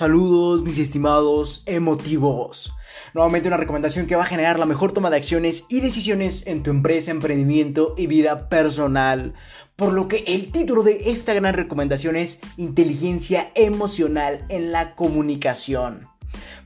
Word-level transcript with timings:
Saludos 0.00 0.62
mis 0.62 0.78
estimados 0.78 1.62
emotivos. 1.66 2.72
Nuevamente 3.12 3.48
una 3.48 3.58
recomendación 3.58 4.06
que 4.06 4.16
va 4.16 4.22
a 4.22 4.26
generar 4.26 4.58
la 4.58 4.64
mejor 4.64 4.92
toma 4.92 5.10
de 5.10 5.18
acciones 5.18 5.66
y 5.68 5.82
decisiones 5.82 6.46
en 6.46 6.62
tu 6.62 6.70
empresa, 6.70 7.10
emprendimiento 7.10 7.94
y 7.98 8.06
vida 8.06 8.48
personal. 8.48 9.34
Por 9.76 9.92
lo 9.92 10.08
que 10.08 10.24
el 10.26 10.52
título 10.52 10.84
de 10.84 11.10
esta 11.10 11.34
gran 11.34 11.52
recomendación 11.52 12.16
es 12.16 12.40
Inteligencia 12.56 13.52
emocional 13.54 14.40
en 14.48 14.72
la 14.72 14.96
comunicación 14.96 16.08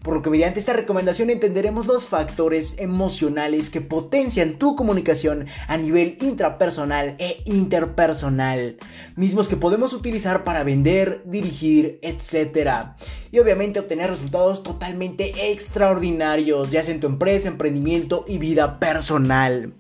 por 0.03 0.15
lo 0.15 0.23
que 0.23 0.31
mediante 0.31 0.61
esta 0.61 0.73
recomendación 0.73 1.31
entenderemos 1.31 1.87
los 1.87 2.05
factores 2.07 2.77
emocionales 2.79 3.71
que 3.71 3.81
potencian 3.81 4.59
tu 4.59 4.77
comunicación 4.77 5.47
a 5.69 5.77
nivel 5.77 6.17
intrapersonal 6.21 7.17
e 7.19 7.43
interpersonal, 7.45 8.77
mismos 9.17 9.49
que 9.49 9.57
podemos 9.57 9.93
utilizar 9.93 10.45
para 10.45 10.65
vender, 10.65 11.23
dirigir, 11.25 11.99
etc. 12.03 12.95
Y 13.31 13.39
obviamente 13.39 13.81
obtener 13.81 14.11
resultados 14.11 14.63
totalmente 14.63 15.53
extraordinarios, 15.53 16.71
ya 16.71 16.83
sea 16.83 16.95
en 16.95 17.01
tu 17.01 17.07
empresa, 17.07 17.49
emprendimiento 17.49 18.25
y 18.27 18.39
vida 18.39 18.79
personal. 18.79 19.75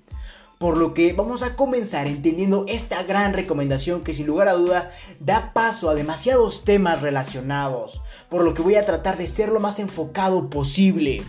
Por 0.64 0.78
lo 0.78 0.94
que 0.94 1.12
vamos 1.12 1.42
a 1.42 1.56
comenzar 1.56 2.06
entendiendo 2.06 2.64
esta 2.68 3.02
gran 3.02 3.34
recomendación 3.34 4.02
que 4.02 4.14
sin 4.14 4.26
lugar 4.26 4.48
a 4.48 4.54
duda 4.54 4.92
da 5.20 5.52
paso 5.52 5.90
a 5.90 5.94
demasiados 5.94 6.64
temas 6.64 7.02
relacionados. 7.02 8.00
Por 8.30 8.44
lo 8.44 8.54
que 8.54 8.62
voy 8.62 8.76
a 8.76 8.86
tratar 8.86 9.18
de 9.18 9.28
ser 9.28 9.50
lo 9.50 9.60
más 9.60 9.78
enfocado 9.78 10.48
posible 10.48 11.22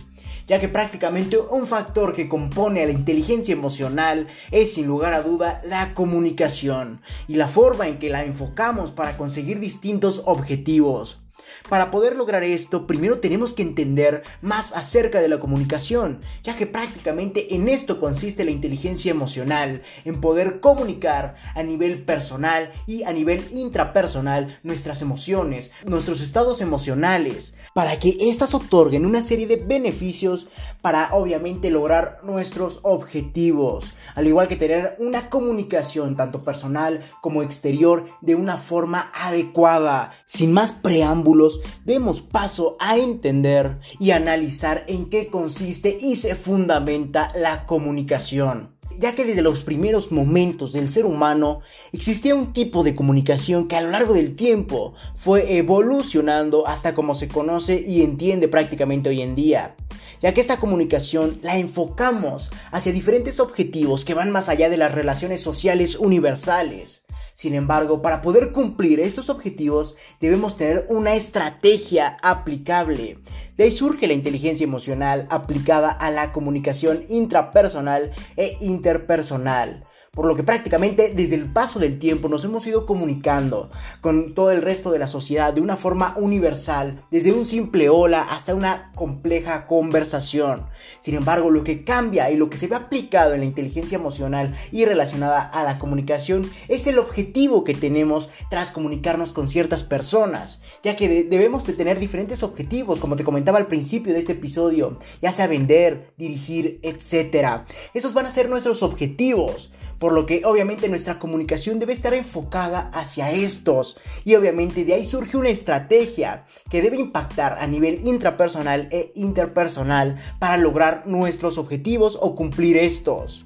ya 0.46 0.58
que 0.58 0.70
prácticamente 0.70 1.36
un 1.36 1.66
factor 1.66 2.14
que 2.14 2.30
compone 2.30 2.82
a 2.82 2.86
la 2.86 2.92
inteligencia 2.92 3.52
emocional 3.52 4.28
es 4.52 4.72
sin 4.72 4.86
lugar 4.86 5.12
a 5.12 5.20
duda 5.20 5.60
la 5.64 5.92
comunicación 5.92 7.02
y 7.28 7.34
la 7.34 7.48
forma 7.48 7.88
en 7.88 7.98
que 7.98 8.08
la 8.08 8.24
enfocamos 8.24 8.90
para 8.90 9.18
conseguir 9.18 9.60
distintos 9.60 10.22
objetivos. 10.24 11.25
Para 11.68 11.90
poder 11.90 12.16
lograr 12.16 12.44
esto, 12.44 12.86
primero 12.86 13.18
tenemos 13.18 13.52
que 13.52 13.62
entender 13.62 14.22
más 14.40 14.72
acerca 14.72 15.20
de 15.20 15.28
la 15.28 15.38
comunicación, 15.38 16.20
ya 16.42 16.56
que 16.56 16.66
prácticamente 16.66 17.54
en 17.54 17.68
esto 17.68 18.00
consiste 18.00 18.44
la 18.44 18.50
inteligencia 18.50 19.10
emocional, 19.10 19.82
en 20.04 20.20
poder 20.20 20.60
comunicar 20.60 21.36
a 21.54 21.62
nivel 21.62 22.02
personal 22.02 22.72
y 22.86 23.02
a 23.04 23.12
nivel 23.12 23.44
intrapersonal 23.52 24.58
nuestras 24.62 25.02
emociones, 25.02 25.72
nuestros 25.84 26.20
estados 26.20 26.60
emocionales, 26.60 27.56
para 27.76 27.98
que 27.98 28.16
éstas 28.20 28.54
otorguen 28.54 29.04
una 29.04 29.20
serie 29.20 29.46
de 29.46 29.56
beneficios 29.56 30.48
para 30.80 31.14
obviamente 31.14 31.68
lograr 31.70 32.20
nuestros 32.22 32.80
objetivos, 32.82 33.92
al 34.14 34.26
igual 34.26 34.48
que 34.48 34.56
tener 34.56 34.96
una 34.98 35.28
comunicación 35.28 36.16
tanto 36.16 36.40
personal 36.40 37.04
como 37.20 37.42
exterior 37.42 38.06
de 38.22 38.34
una 38.34 38.56
forma 38.56 39.10
adecuada, 39.12 40.12
sin 40.24 40.54
más 40.54 40.72
preámbulos 40.72 41.60
demos 41.84 42.22
paso 42.22 42.78
a 42.80 42.96
entender 42.96 43.78
y 44.00 44.12
analizar 44.12 44.86
en 44.88 45.10
qué 45.10 45.26
consiste 45.26 45.98
y 46.00 46.16
se 46.16 46.34
fundamenta 46.34 47.30
la 47.34 47.66
comunicación 47.66 48.75
ya 48.98 49.14
que 49.14 49.24
desde 49.24 49.42
los 49.42 49.60
primeros 49.60 50.12
momentos 50.12 50.72
del 50.72 50.88
ser 50.88 51.06
humano 51.06 51.60
existía 51.92 52.34
un 52.34 52.52
tipo 52.52 52.82
de 52.82 52.94
comunicación 52.94 53.68
que 53.68 53.76
a 53.76 53.80
lo 53.80 53.90
largo 53.90 54.14
del 54.14 54.36
tiempo 54.36 54.94
fue 55.16 55.56
evolucionando 55.56 56.66
hasta 56.66 56.94
como 56.94 57.14
se 57.14 57.28
conoce 57.28 57.82
y 57.86 58.02
entiende 58.02 58.48
prácticamente 58.48 59.08
hoy 59.08 59.22
en 59.22 59.34
día, 59.34 59.74
ya 60.20 60.32
que 60.32 60.40
esta 60.40 60.58
comunicación 60.58 61.38
la 61.42 61.56
enfocamos 61.56 62.50
hacia 62.70 62.92
diferentes 62.92 63.40
objetivos 63.40 64.04
que 64.04 64.14
van 64.14 64.30
más 64.30 64.48
allá 64.48 64.68
de 64.68 64.76
las 64.76 64.92
relaciones 64.92 65.40
sociales 65.40 65.96
universales, 65.96 67.04
sin 67.36 67.54
embargo, 67.54 68.00
para 68.00 68.22
poder 68.22 68.50
cumplir 68.50 68.98
estos 68.98 69.28
objetivos 69.28 69.94
debemos 70.22 70.56
tener 70.56 70.86
una 70.88 71.16
estrategia 71.16 72.16
aplicable. 72.22 73.18
De 73.58 73.64
ahí 73.64 73.72
surge 73.72 74.06
la 74.06 74.14
inteligencia 74.14 74.64
emocional 74.64 75.26
aplicada 75.28 75.90
a 75.90 76.10
la 76.10 76.32
comunicación 76.32 77.04
intrapersonal 77.10 78.12
e 78.38 78.56
interpersonal 78.62 79.85
por 80.16 80.24
lo 80.24 80.34
que 80.34 80.42
prácticamente 80.42 81.12
desde 81.14 81.34
el 81.34 81.44
paso 81.44 81.78
del 81.78 81.98
tiempo 81.98 82.28
nos 82.30 82.42
hemos 82.42 82.66
ido 82.66 82.86
comunicando 82.86 83.70
con 84.00 84.34
todo 84.34 84.50
el 84.50 84.62
resto 84.62 84.90
de 84.90 84.98
la 84.98 85.08
sociedad 85.08 85.52
de 85.52 85.60
una 85.60 85.76
forma 85.76 86.14
universal, 86.16 87.02
desde 87.10 87.32
un 87.32 87.44
simple 87.44 87.90
hola 87.90 88.22
hasta 88.22 88.54
una 88.54 88.92
compleja 88.94 89.66
conversación. 89.66 90.64
Sin 91.00 91.16
embargo, 91.16 91.50
lo 91.50 91.62
que 91.62 91.84
cambia 91.84 92.30
y 92.30 92.36
lo 92.38 92.48
que 92.48 92.56
se 92.56 92.66
ve 92.66 92.76
aplicado 92.76 93.34
en 93.34 93.40
la 93.40 93.46
inteligencia 93.46 93.96
emocional 93.96 94.54
y 94.72 94.86
relacionada 94.86 95.42
a 95.42 95.62
la 95.64 95.78
comunicación 95.78 96.50
es 96.68 96.86
el 96.86 96.98
objetivo 96.98 97.62
que 97.62 97.74
tenemos 97.74 98.30
tras 98.48 98.70
comunicarnos 98.70 99.34
con 99.34 99.48
ciertas 99.48 99.84
personas, 99.84 100.62
ya 100.82 100.96
que 100.96 101.24
debemos 101.24 101.66
de 101.66 101.74
tener 101.74 101.98
diferentes 101.98 102.42
objetivos, 102.42 103.00
como 103.00 103.16
te 103.16 103.24
comentaba 103.24 103.58
al 103.58 103.66
principio 103.66 104.14
de 104.14 104.20
este 104.20 104.32
episodio, 104.32 104.98
ya 105.20 105.32
sea 105.32 105.46
vender, 105.46 106.14
dirigir, 106.16 106.80
etc. 106.82 107.66
Esos 107.92 108.14
van 108.14 108.24
a 108.24 108.30
ser 108.30 108.48
nuestros 108.48 108.82
objetivos 108.82 109.72
por 109.98 110.12
lo 110.12 110.26
que 110.26 110.42
obviamente 110.44 110.88
nuestra 110.88 111.18
comunicación 111.18 111.78
debe 111.78 111.92
estar 111.92 112.14
enfocada 112.14 112.90
hacia 112.92 113.32
estos. 113.32 113.98
Y 114.24 114.34
obviamente 114.34 114.84
de 114.84 114.94
ahí 114.94 115.04
surge 115.04 115.36
una 115.36 115.50
estrategia 115.50 116.44
que 116.70 116.82
debe 116.82 116.98
impactar 116.98 117.58
a 117.60 117.66
nivel 117.66 118.06
intrapersonal 118.06 118.88
e 118.90 119.12
interpersonal 119.14 120.18
para 120.38 120.56
lograr 120.56 121.06
nuestros 121.06 121.58
objetivos 121.58 122.18
o 122.20 122.34
cumplir 122.34 122.76
estos. 122.76 123.44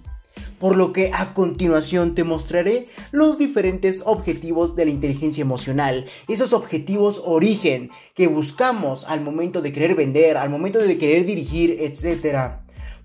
Por 0.58 0.76
lo 0.76 0.92
que 0.92 1.10
a 1.14 1.32
continuación 1.32 2.14
te 2.14 2.22
mostraré 2.22 2.88
los 3.12 3.38
diferentes 3.38 4.02
objetivos 4.04 4.76
de 4.76 4.84
la 4.84 4.90
inteligencia 4.90 5.40
emocional, 5.40 6.04
esos 6.28 6.52
objetivos 6.52 7.22
origen 7.24 7.90
que 8.14 8.26
buscamos 8.26 9.04
al 9.04 9.22
momento 9.22 9.62
de 9.62 9.72
querer 9.72 9.94
vender, 9.94 10.36
al 10.36 10.50
momento 10.50 10.78
de 10.78 10.98
querer 10.98 11.24
dirigir, 11.24 11.78
etc 11.80 12.60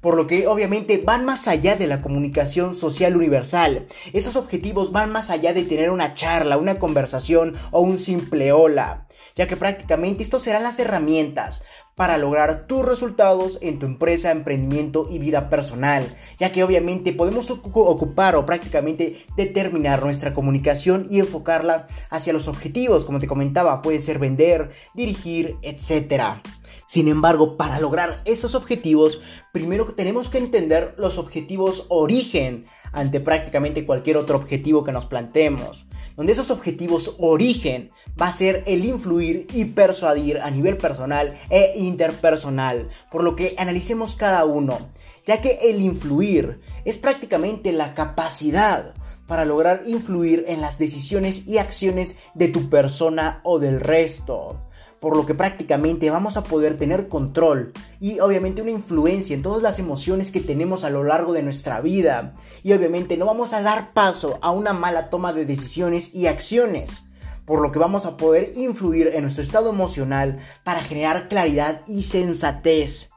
por 0.05 0.17
lo 0.17 0.27
que 0.27 0.45
obviamente 0.45 0.99
van 0.99 1.25
más 1.25 1.47
allá 1.47 1.77
de 1.77 1.87
la 1.87 2.03
comunicación 2.03 2.75
social 2.75 3.15
universal. 3.15 3.87
Esos 4.13 4.35
objetivos 4.35 4.91
van 4.91 5.11
más 5.11 5.31
allá 5.31 5.51
de 5.51 5.63
tener 5.63 5.89
una 5.89 6.13
charla, 6.13 6.59
una 6.59 6.77
conversación 6.77 7.55
o 7.71 7.81
un 7.81 7.97
simple 7.97 8.51
hola, 8.51 9.07
ya 9.35 9.47
que 9.47 9.57
prácticamente 9.57 10.21
estos 10.21 10.43
serán 10.43 10.61
las 10.61 10.77
herramientas 10.77 11.63
para 11.95 12.19
lograr 12.19 12.67
tus 12.67 12.85
resultados 12.85 13.57
en 13.61 13.79
tu 13.79 13.87
empresa, 13.87 14.29
emprendimiento 14.29 15.07
y 15.09 15.17
vida 15.17 15.49
personal, 15.49 16.05
ya 16.37 16.51
que 16.51 16.63
obviamente 16.63 17.11
podemos 17.11 17.49
ocupar 17.49 18.35
o 18.35 18.45
prácticamente 18.45 19.25
determinar 19.35 20.03
nuestra 20.03 20.35
comunicación 20.35 21.07
y 21.09 21.19
enfocarla 21.19 21.87
hacia 22.11 22.31
los 22.31 22.47
objetivos, 22.47 23.05
como 23.05 23.19
te 23.19 23.25
comentaba, 23.25 23.81
puede 23.81 24.01
ser 24.01 24.19
vender, 24.19 24.69
dirigir, 24.93 25.55
etcétera. 25.63 26.43
Sin 26.85 27.07
embargo, 27.07 27.57
para 27.57 27.79
lograr 27.79 28.21
esos 28.25 28.53
objetivos, 28.53 29.19
primero 29.51 29.85
tenemos 29.93 30.29
que 30.29 30.37
entender 30.37 30.93
los 30.97 31.17
objetivos 31.17 31.85
origen 31.89 32.65
ante 32.91 33.19
prácticamente 33.19 33.85
cualquier 33.85 34.17
otro 34.17 34.37
objetivo 34.37 34.83
que 34.83 34.91
nos 34.91 35.05
planteemos. 35.05 35.85
Donde 36.15 36.31
esos 36.31 36.51
objetivos 36.51 37.15
origen 37.17 37.89
va 38.19 38.27
a 38.27 38.33
ser 38.33 38.63
el 38.67 38.85
influir 38.85 39.47
y 39.53 39.65
persuadir 39.65 40.39
a 40.39 40.49
nivel 40.49 40.77
personal 40.77 41.37
e 41.49 41.73
interpersonal, 41.77 42.89
por 43.11 43.23
lo 43.23 43.35
que 43.35 43.55
analicemos 43.57 44.15
cada 44.15 44.45
uno, 44.45 44.77
ya 45.25 45.41
que 45.41 45.59
el 45.63 45.81
influir 45.81 46.61
es 46.85 46.97
prácticamente 46.97 47.73
la 47.73 47.93
capacidad 47.93 48.93
para 49.27 49.43
lograr 49.43 49.83
influir 49.87 50.45
en 50.47 50.61
las 50.61 50.77
decisiones 50.77 51.47
y 51.47 51.57
acciones 51.57 52.15
de 52.35 52.47
tu 52.47 52.69
persona 52.69 53.41
o 53.43 53.59
del 53.59 53.81
resto 53.81 54.64
por 55.05 55.15
lo 55.15 55.27
que 55.27 55.35
prácticamente 55.35 56.09
vamos 56.09 56.35
a 56.35 56.41
poder 56.41 56.79
tener 56.79 57.07
control 57.09 57.73
y 57.99 58.19
obviamente 58.21 58.63
una 58.63 58.71
influencia 58.71 59.35
en 59.35 59.43
todas 59.43 59.61
las 59.61 59.77
emociones 59.77 60.31
que 60.31 60.41
tenemos 60.41 60.83
a 60.83 60.89
lo 60.89 61.03
largo 61.03 61.31
de 61.31 61.43
nuestra 61.43 61.79
vida 61.79 62.33
y 62.63 62.73
obviamente 62.73 63.15
no 63.15 63.27
vamos 63.27 63.53
a 63.53 63.61
dar 63.61 63.93
paso 63.93 64.39
a 64.41 64.49
una 64.49 64.73
mala 64.73 65.11
toma 65.11 65.31
de 65.31 65.45
decisiones 65.45 66.09
y 66.11 66.25
acciones 66.25 67.03
por 67.45 67.61
lo 67.61 67.71
que 67.71 67.77
vamos 67.77 68.07
a 68.07 68.17
poder 68.17 68.53
influir 68.55 69.11
en 69.13 69.21
nuestro 69.21 69.43
estado 69.43 69.69
emocional 69.69 70.39
para 70.63 70.81
generar 70.81 71.27
claridad 71.27 71.81
y 71.85 72.01
sensatez. 72.01 73.11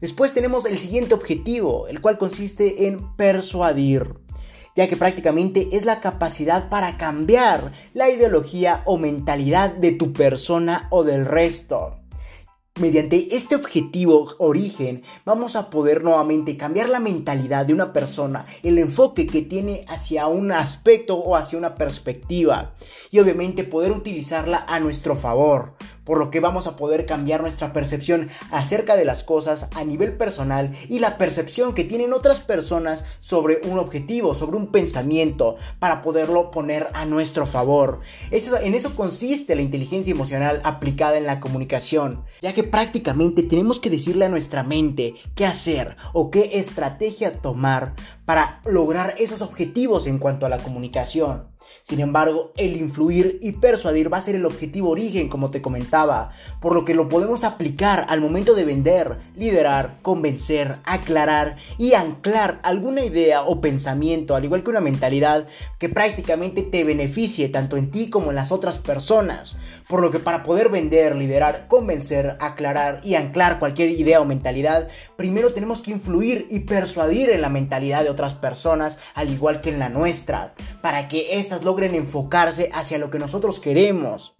Después 0.00 0.32
tenemos 0.32 0.64
el 0.64 0.78
siguiente 0.78 1.12
objetivo, 1.12 1.86
el 1.88 2.00
cual 2.00 2.16
consiste 2.16 2.86
en 2.86 3.14
persuadir 3.14 4.08
ya 4.76 4.86
que 4.86 4.96
prácticamente 4.96 5.70
es 5.72 5.84
la 5.84 6.00
capacidad 6.00 6.68
para 6.68 6.96
cambiar 6.98 7.72
la 7.94 8.10
ideología 8.10 8.82
o 8.84 8.98
mentalidad 8.98 9.70
de 9.70 9.92
tu 9.92 10.12
persona 10.12 10.86
o 10.90 11.02
del 11.02 11.24
resto. 11.24 11.96
Mediante 12.78 13.34
este 13.34 13.56
objetivo 13.56 14.34
origen 14.38 15.02
vamos 15.24 15.56
a 15.56 15.70
poder 15.70 16.04
nuevamente 16.04 16.58
cambiar 16.58 16.90
la 16.90 17.00
mentalidad 17.00 17.64
de 17.64 17.72
una 17.72 17.94
persona, 17.94 18.44
el 18.62 18.76
enfoque 18.78 19.26
que 19.26 19.40
tiene 19.40 19.80
hacia 19.88 20.26
un 20.26 20.52
aspecto 20.52 21.16
o 21.16 21.36
hacia 21.36 21.56
una 21.56 21.74
perspectiva 21.74 22.74
y 23.10 23.18
obviamente 23.18 23.64
poder 23.64 23.92
utilizarla 23.92 24.66
a 24.68 24.78
nuestro 24.78 25.16
favor. 25.16 25.74
Por 26.06 26.16
lo 26.16 26.30
que 26.30 26.40
vamos 26.40 26.66
a 26.66 26.76
poder 26.76 27.04
cambiar 27.04 27.42
nuestra 27.42 27.74
percepción 27.74 28.30
acerca 28.50 28.96
de 28.96 29.04
las 29.04 29.24
cosas 29.24 29.66
a 29.74 29.84
nivel 29.84 30.16
personal 30.16 30.74
y 30.88 31.00
la 31.00 31.18
percepción 31.18 31.74
que 31.74 31.84
tienen 31.84 32.14
otras 32.14 32.40
personas 32.40 33.04
sobre 33.20 33.60
un 33.68 33.78
objetivo, 33.78 34.34
sobre 34.34 34.56
un 34.56 34.68
pensamiento, 34.68 35.56
para 35.78 36.00
poderlo 36.00 36.50
poner 36.50 36.88
a 36.94 37.04
nuestro 37.04 37.46
favor. 37.46 38.00
Eso, 38.30 38.56
en 38.56 38.74
eso 38.74 38.94
consiste 38.96 39.56
la 39.56 39.62
inteligencia 39.62 40.12
emocional 40.12 40.60
aplicada 40.64 41.18
en 41.18 41.26
la 41.26 41.40
comunicación, 41.40 42.24
ya 42.40 42.54
que 42.54 42.64
prácticamente 42.64 43.42
tenemos 43.42 43.80
que 43.80 43.90
decirle 43.90 44.24
a 44.24 44.30
nuestra 44.30 44.62
mente 44.62 45.14
qué 45.34 45.44
hacer 45.44 45.96
o 46.12 46.30
qué 46.30 46.58
estrategia 46.58 47.40
tomar 47.40 47.94
para 48.24 48.60
lograr 48.64 49.14
esos 49.18 49.42
objetivos 49.42 50.06
en 50.06 50.18
cuanto 50.18 50.46
a 50.46 50.48
la 50.48 50.58
comunicación. 50.58 51.55
Sin 51.82 52.00
embargo, 52.00 52.52
el 52.56 52.76
influir 52.76 53.38
y 53.42 53.52
persuadir 53.52 54.12
va 54.12 54.18
a 54.18 54.22
ser 54.22 54.34
el 54.34 54.46
objetivo 54.46 54.90
origen, 54.90 55.28
como 55.28 55.50
te 55.50 55.62
comentaba, 55.62 56.30
por 56.60 56.74
lo 56.74 56.84
que 56.84 56.94
lo 56.94 57.08
podemos 57.08 57.44
aplicar 57.44 58.06
al 58.08 58.20
momento 58.20 58.54
de 58.54 58.64
vender, 58.64 59.18
liderar, 59.36 59.98
convencer, 60.02 60.78
aclarar 60.84 61.56
y 61.78 61.94
anclar 61.94 62.60
alguna 62.62 63.04
idea 63.04 63.42
o 63.42 63.60
pensamiento, 63.60 64.34
al 64.34 64.44
igual 64.44 64.62
que 64.62 64.70
una 64.70 64.80
mentalidad 64.80 65.46
que 65.78 65.88
prácticamente 65.88 66.62
te 66.62 66.84
beneficie 66.84 67.48
tanto 67.48 67.76
en 67.76 67.90
ti 67.90 68.10
como 68.10 68.30
en 68.30 68.36
las 68.36 68.52
otras 68.52 68.78
personas. 68.78 69.56
Por 69.88 70.00
lo 70.00 70.10
que 70.10 70.18
para 70.18 70.42
poder 70.42 70.68
vender, 70.68 71.14
liderar, 71.14 71.66
convencer, 71.68 72.36
aclarar 72.40 73.00
y 73.04 73.14
anclar 73.14 73.60
cualquier 73.60 73.90
idea 73.90 74.20
o 74.20 74.24
mentalidad, 74.24 74.88
primero 75.14 75.52
tenemos 75.52 75.80
que 75.80 75.92
influir 75.92 76.48
y 76.50 76.60
persuadir 76.60 77.30
en 77.30 77.40
la 77.40 77.50
mentalidad 77.50 78.02
de 78.02 78.10
otras 78.10 78.34
personas, 78.34 78.98
al 79.14 79.30
igual 79.30 79.60
que 79.60 79.70
en 79.70 79.78
la 79.78 79.88
nuestra, 79.88 80.54
para 80.82 81.06
que 81.06 81.38
éstas 81.38 81.64
logren 81.64 81.94
enfocarse 81.94 82.68
hacia 82.74 82.98
lo 82.98 83.10
que 83.10 83.20
nosotros 83.20 83.60
queremos. 83.60 84.34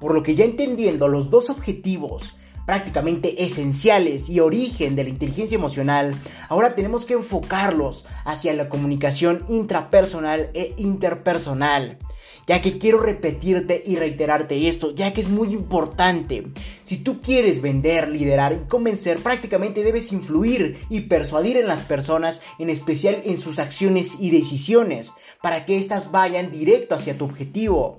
Por 0.00 0.14
lo 0.14 0.22
que 0.22 0.34
ya 0.34 0.46
entendiendo 0.46 1.08
los 1.08 1.28
dos 1.28 1.50
objetivos 1.50 2.38
prácticamente 2.64 3.44
esenciales 3.44 4.28
y 4.28 4.40
origen 4.40 4.96
de 4.96 5.04
la 5.04 5.10
inteligencia 5.10 5.56
emocional, 5.56 6.14
ahora 6.48 6.74
tenemos 6.74 7.04
que 7.04 7.14
enfocarlos 7.14 8.06
hacia 8.24 8.54
la 8.54 8.68
comunicación 8.70 9.44
intrapersonal 9.48 10.50
e 10.54 10.74
interpersonal 10.78 11.98
ya 12.46 12.60
que 12.60 12.78
quiero 12.78 13.00
repetirte 13.00 13.82
y 13.84 13.96
reiterarte 13.96 14.68
esto, 14.68 14.92
ya 14.92 15.12
que 15.12 15.20
es 15.20 15.28
muy 15.28 15.52
importante. 15.52 16.46
Si 16.84 16.98
tú 16.98 17.20
quieres 17.20 17.60
vender, 17.60 18.08
liderar 18.08 18.52
y 18.52 18.68
convencer, 18.68 19.18
prácticamente 19.18 19.82
debes 19.82 20.12
influir 20.12 20.78
y 20.88 21.02
persuadir 21.02 21.56
en 21.56 21.66
las 21.66 21.82
personas, 21.82 22.40
en 22.58 22.70
especial 22.70 23.20
en 23.24 23.38
sus 23.38 23.58
acciones 23.58 24.16
y 24.20 24.30
decisiones, 24.30 25.12
para 25.42 25.64
que 25.64 25.78
éstas 25.78 26.10
vayan 26.10 26.52
directo 26.52 26.94
hacia 26.94 27.18
tu 27.18 27.24
objetivo 27.24 27.98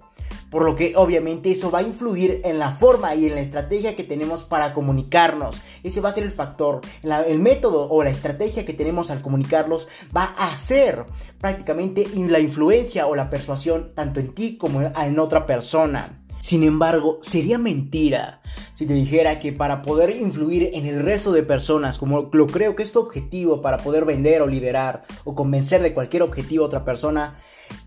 por 0.50 0.64
lo 0.64 0.76
que 0.76 0.94
obviamente 0.96 1.52
eso 1.52 1.72
va 1.72 1.80
a 1.80 1.84
influir 1.84 2.42
en 2.44 2.60
la 2.60 2.72
forma 2.72 3.16
y 3.16 3.26
en 3.26 3.36
la 3.36 3.42
estrategia 3.42 3.96
que 3.96 4.04
tenemos 4.04 4.44
para 4.44 4.74
comunicarnos. 4.74 5.62
Ese 5.84 6.02
va 6.02 6.10
a 6.10 6.14
ser 6.14 6.24
el 6.24 6.32
factor. 6.32 6.82
el 7.04 7.40
método 7.40 7.90
o 7.90 8.04
la 8.04 8.10
estrategia 8.10 8.66
que 8.66 8.74
tenemos 8.74 9.12
al 9.12 9.22
comunicarlos 9.22 9.88
va 10.16 10.36
a 10.38 10.56
ser 10.56 11.06
prácticamente 11.40 12.08
la 12.16 12.40
influencia 12.40 13.08
o 13.08 13.16
la 13.16 13.30
persuasión 13.30 13.92
tanto 13.94 14.20
en 14.20 14.34
ti 14.34 14.58
como 14.58 14.82
en 14.82 15.20
otra 15.20 15.46
persona. 15.46 16.27
Sin 16.40 16.64
embargo, 16.64 17.20
sería 17.22 17.58
mentira 17.58 18.42
si 18.78 18.86
te 18.86 18.94
dijera 18.94 19.40
que 19.40 19.54
para 19.54 19.82
poder 19.82 20.16
influir 20.22 20.70
en 20.74 20.86
el 20.86 21.02
resto 21.02 21.32
de 21.32 21.44
personas, 21.44 21.98
como 21.98 22.30
lo 22.32 22.48
creo 22.48 22.76
que 22.76 22.84
es 22.84 22.92
tu 22.92 23.00
objetivo 23.00 23.62
para 23.62 23.78
poder 23.78 24.06
vender 24.06 24.42
o 24.42 24.48
liderar 24.48 25.04
o 25.24 25.36
convencer 25.36 25.82
de 25.82 25.94
cualquier 25.94 26.22
objetivo 26.22 26.64
a 26.64 26.68
otra 26.68 26.86
persona, 26.86 27.38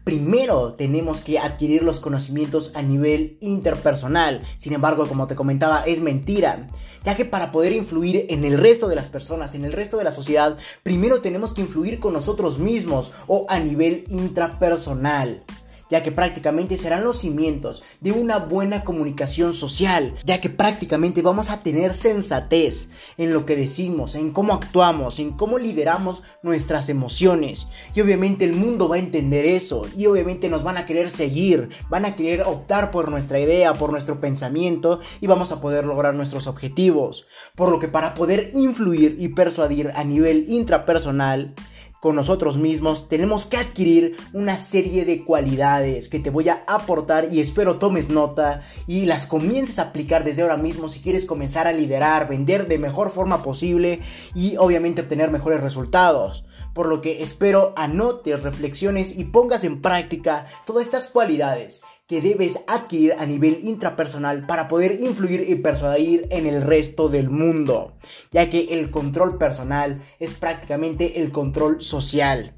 primero 0.05 0.75
tenemos 0.75 1.21
que 1.21 1.39
adquirir 1.39 1.83
los 1.83 2.01
conocimientos 2.01 2.73
a 2.75 2.83
nivel 2.83 3.39
interpersonal. 3.41 4.43
Sin 4.57 4.73
embargo, 4.73 5.07
como 5.07 5.27
te 5.27 5.37
comentaba, 5.37 5.85
es 5.85 6.01
mentira. 6.01 6.69
Ya 7.05 7.15
que 7.17 7.25
para 7.25 7.51
poder 7.51 7.73
influir 7.73 8.27
en 8.29 8.45
el 8.45 8.59
resto 8.59 8.89
de 8.89 8.97
las 8.97 9.07
personas, 9.07 9.55
en 9.55 9.65
el 9.65 9.73
resto 9.73 9.97
de 9.97 10.05
la 10.05 10.13
sociedad, 10.13 10.59
primero 10.83 11.21
tenemos 11.21 11.55
que 11.55 11.63
influir 11.63 11.99
con 11.99 12.13
nosotros 12.13 12.59
mismos 12.59 13.13
o 13.27 13.47
a 13.49 13.59
nivel 13.59 14.05
intrapersonal 14.09 15.45
ya 15.91 16.03
que 16.03 16.13
prácticamente 16.13 16.79
serán 16.79 17.05
los 17.05 17.19
cimientos 17.19 17.83
de 18.01 18.13
una 18.13 18.39
buena 18.39 18.85
comunicación 18.85 19.53
social, 19.53 20.15
ya 20.25 20.41
que 20.41 20.49
prácticamente 20.49 21.21
vamos 21.21 21.51
a 21.51 21.61
tener 21.61 21.95
sensatez 21.95 22.89
en 23.19 23.35
lo 23.35 23.45
que 23.45 23.57
decimos, 23.57 24.15
en 24.15 24.33
cómo 24.33 24.55
actuamos, 24.55 25.19
en 25.19 25.33
cómo 25.33 25.59
lideramos 25.59 26.23
nuestras 26.43 26.89
emociones. 26.89 27.67
Y 27.95 28.01
obviamente 28.01 28.45
el 28.45 28.55
mundo 28.55 28.89
va 28.89 28.97
a 28.97 29.01
entender 29.01 29.45
eso 29.45 29.83
y 29.97 30.07
obviamente 30.07 30.49
nos 30.49 30.63
van 30.63 30.79
a 30.79 30.87
querer 30.87 31.11
seguir, 31.11 31.71
van 31.89 32.05
a 32.05 32.15
querer 32.15 32.43
optar 32.43 32.91
por 32.91 33.11
nuestra 33.11 33.41
idea, 33.41 33.75
por 33.75 33.91
nuestro 33.91 34.21
pensamiento 34.21 35.01
y 35.21 35.27
vamos 35.27 35.53
a 35.53 35.61
poder 35.61 35.85
lograr 35.85 36.15
nuestros 36.15 36.47
objetivos. 36.47 37.27
Por 37.57 37.71
lo 37.71 37.79
que 37.81 37.89
para 37.89 38.15
poder 38.15 38.51
influir 38.55 39.17
y 39.19 39.29
persuadir 39.29 39.93
a 39.95 40.05
nivel 40.05 40.47
intrapersonal, 40.49 41.55
con 42.01 42.17
nosotros 42.17 42.57
mismos, 42.57 43.09
tenemos 43.09 43.45
que 43.45 43.59
adquirir 43.59 44.17
una 44.33 44.57
serie 44.57 45.05
de 45.05 45.23
cualidades 45.23 46.09
que 46.09 46.19
te 46.19 46.31
voy 46.31 46.49
a 46.49 46.65
aportar 46.67 47.29
y 47.31 47.41
espero 47.41 47.77
tomes 47.77 48.09
nota 48.09 48.63
y 48.87 49.05
las 49.05 49.27
comiences 49.27 49.79
a 49.79 49.83
aplicar 49.83 50.25
desde 50.25 50.43
ahora 50.43 50.57
mismo 50.57 50.89
si 50.89 51.01
quieres 51.01 51.27
comenzar 51.27 51.67
a 51.67 51.73
liderar, 51.73 52.27
vender 52.27 52.67
de 52.67 52.79
mejor 52.79 53.11
forma 53.11 53.43
posible 53.43 54.01
y 54.35 54.57
obviamente 54.57 55.03
obtener 55.03 55.31
mejores 55.31 55.61
resultados. 55.61 56.45
Por 56.73 56.87
lo 56.87 57.01
que 57.03 57.23
espero 57.23 57.75
anotes, 57.77 58.43
reflexiones 58.43 59.17
y 59.19 59.25
pongas 59.25 59.65
en 59.65 59.83
práctica 59.83 60.47
todas 60.65 60.87
estas 60.87 61.09
cualidades 61.09 61.83
que 62.11 62.21
debes 62.21 62.59
adquirir 62.67 63.15
a 63.21 63.25
nivel 63.25 63.61
intrapersonal 63.63 64.45
para 64.45 64.67
poder 64.67 65.01
influir 65.01 65.49
y 65.49 65.55
persuadir 65.55 66.27
en 66.31 66.49
el 66.49 66.63
resto 66.63 67.09
del 67.09 67.31
mundo, 67.31 67.93
ya 68.33 68.51
que 68.51 68.75
el 68.75 68.91
control 68.91 69.39
personal 69.39 70.03
es 70.19 70.35
prácticamente 70.35 71.23
el 71.23 71.31
control 71.31 71.85
social. 71.85 72.57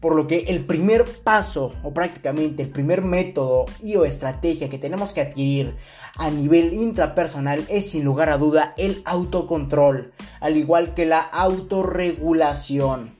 Por 0.00 0.16
lo 0.16 0.26
que 0.26 0.38
el 0.48 0.66
primer 0.66 1.04
paso 1.04 1.70
o 1.84 1.94
prácticamente 1.94 2.64
el 2.64 2.70
primer 2.70 3.02
método 3.02 3.66
y 3.80 3.94
o 3.94 4.04
estrategia 4.04 4.68
que 4.68 4.78
tenemos 4.78 5.12
que 5.12 5.20
adquirir 5.20 5.76
a 6.16 6.28
nivel 6.28 6.72
intrapersonal 6.72 7.64
es 7.68 7.90
sin 7.90 8.02
lugar 8.02 8.30
a 8.30 8.36
duda 8.36 8.74
el 8.76 9.02
autocontrol, 9.04 10.12
al 10.40 10.56
igual 10.56 10.94
que 10.94 11.06
la 11.06 11.20
autorregulación 11.20 13.17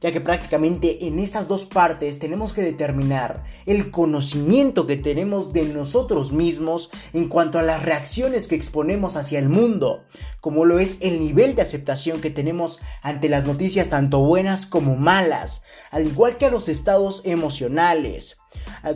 ya 0.00 0.12
que 0.12 0.20
prácticamente 0.20 1.06
en 1.06 1.18
estas 1.18 1.48
dos 1.48 1.64
partes 1.64 2.18
tenemos 2.18 2.52
que 2.52 2.62
determinar 2.62 3.44
el 3.66 3.90
conocimiento 3.90 4.86
que 4.86 4.96
tenemos 4.96 5.52
de 5.52 5.64
nosotros 5.64 6.32
mismos 6.32 6.90
en 7.12 7.28
cuanto 7.28 7.58
a 7.58 7.62
las 7.62 7.82
reacciones 7.82 8.46
que 8.46 8.54
exponemos 8.54 9.16
hacia 9.16 9.38
el 9.38 9.48
mundo, 9.48 10.04
como 10.40 10.64
lo 10.64 10.78
es 10.78 10.98
el 11.00 11.20
nivel 11.20 11.54
de 11.54 11.62
aceptación 11.62 12.20
que 12.20 12.30
tenemos 12.30 12.78
ante 13.02 13.28
las 13.28 13.44
noticias 13.44 13.88
tanto 13.88 14.20
buenas 14.20 14.66
como 14.66 14.96
malas, 14.96 15.62
al 15.90 16.06
igual 16.06 16.36
que 16.36 16.46
a 16.46 16.50
los 16.50 16.68
estados 16.68 17.22
emocionales, 17.24 18.36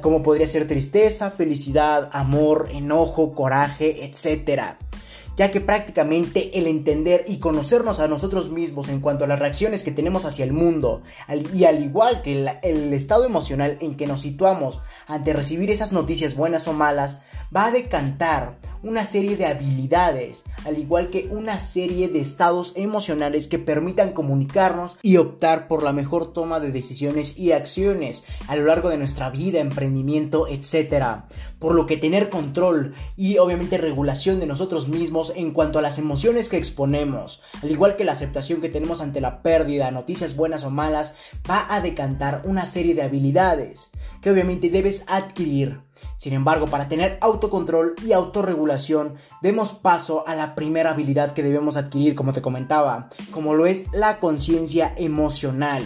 como 0.01 0.23
podría 0.23 0.47
ser 0.47 0.67
tristeza, 0.67 1.31
felicidad, 1.31 2.11
amor, 2.13 2.69
enojo, 2.73 3.33
coraje, 3.33 4.05
etc 4.05 4.77
ya 5.37 5.51
que 5.51 5.61
prácticamente 5.61 6.59
el 6.59 6.67
entender 6.67 7.25
y 7.27 7.39
conocernos 7.39 8.01
a 8.01 8.09
nosotros 8.09 8.51
mismos 8.51 8.89
en 8.89 9.01
cuanto 9.01 9.25
a 9.25 9.27
las 9.27 9.39
reacciones 9.39 9.83
que 9.83 9.93
tenemos 9.93 10.25
hacia 10.25 10.45
el 10.45 10.53
mundo 10.53 11.03
y 11.53 11.65
al 11.65 11.83
igual 11.83 12.23
que 12.23 12.59
el, 12.63 12.93
estado 12.93 13.25
emocional 13.25 13.79
en 13.81 13.97
que 13.97 14.07
nos 14.07 14.23
situamos 14.23 14.81
ante 15.07 15.33
recibir 15.33 15.71
esas 15.71 15.93
noticias 15.93 16.37
buenas 16.37 16.69
o 16.69 16.73
malas, 16.73 17.21
va 17.55 17.67
a 17.67 17.71
decantar 17.71 18.57
una 18.83 19.05
serie 19.05 19.37
de 19.37 19.47
habilidades, 19.47 20.45
al 20.65 20.77
igual 20.79 21.09
que 21.09 21.29
una 21.31 21.61
serie 21.61 22.09
de 22.09 22.21
estados 22.21 22.73
emocionales 22.75 23.47
que 23.47 23.61
permitan 23.61 24.13
comunicarnos 24.13 24.99
y 25.03 25.19
optar 25.19 25.69
por 25.69 25.83
la 25.83 25.93
mejor 25.93 26.33
toma 26.33 26.59
de 26.59 26.73
decisiones 26.73 27.39
y 27.39 27.53
acciones 27.53 28.25
a 28.49 28.57
lo 28.57 28.65
largo 28.65 28.89
de 28.89 28.99
nuestra 28.99 29.31
vida, 29.31 29.61
emprendimiento, 29.61 30.49
etc. 30.49 31.23
Por 31.61 31.75
lo 31.75 31.87
que 31.87 31.97
tener 31.97 32.29
control 32.29 32.95
y 33.17 33.39
obviamente 33.39 33.79
regulación 33.79 34.41
de 34.41 34.47
nosotros 34.47 34.89
mismos 34.89 35.33
en 35.37 35.53
cuanto 35.53 35.79
a 35.79 35.83
las 35.83 35.99
emociones 35.99 36.49
que 36.49 36.57
exponemos, 36.57 37.41
al 37.63 37.71
igual 37.71 37.95
que 37.95 38.05
la 38.05 38.13
aceptación 38.13 38.61
que 38.61 38.69
tenemos 38.69 39.01
ante 39.01 39.21
la 39.21 39.43
pérdida, 39.43 39.93
noticias 39.93 40.35
buenas 40.35 40.65
o 40.65 40.71
malas, 40.71 41.15
va 41.49 41.73
a 41.73 41.81
decantar 41.81 42.43
una 42.45 42.67
serie 42.67 42.95
de 42.95 43.03
habilidades 43.03 43.91
que 44.21 44.31
obviamente 44.31 44.71
debes 44.71 45.05
adquirir 45.07 45.81
sin 46.23 46.35
embargo, 46.35 46.67
para 46.67 46.87
tener 46.87 47.19
autocontrol 47.21 47.97
y 48.07 48.13
autorregulación, 48.13 49.17
demos 49.41 49.73
paso 49.73 50.23
a 50.25 50.37
la 50.37 50.55
primera 50.55 50.91
habilidad 50.91 51.33
que 51.33 51.43
debemos 51.43 51.77
adquirir, 51.77 52.15
como 52.15 52.33
te 52.33 52.41
comentaba, 52.41 53.11
como 53.33 53.55
lo 53.55 53.67
es 53.67 53.93
la 53.93 54.19
conciencia 54.19 54.95
emocional, 54.97 55.83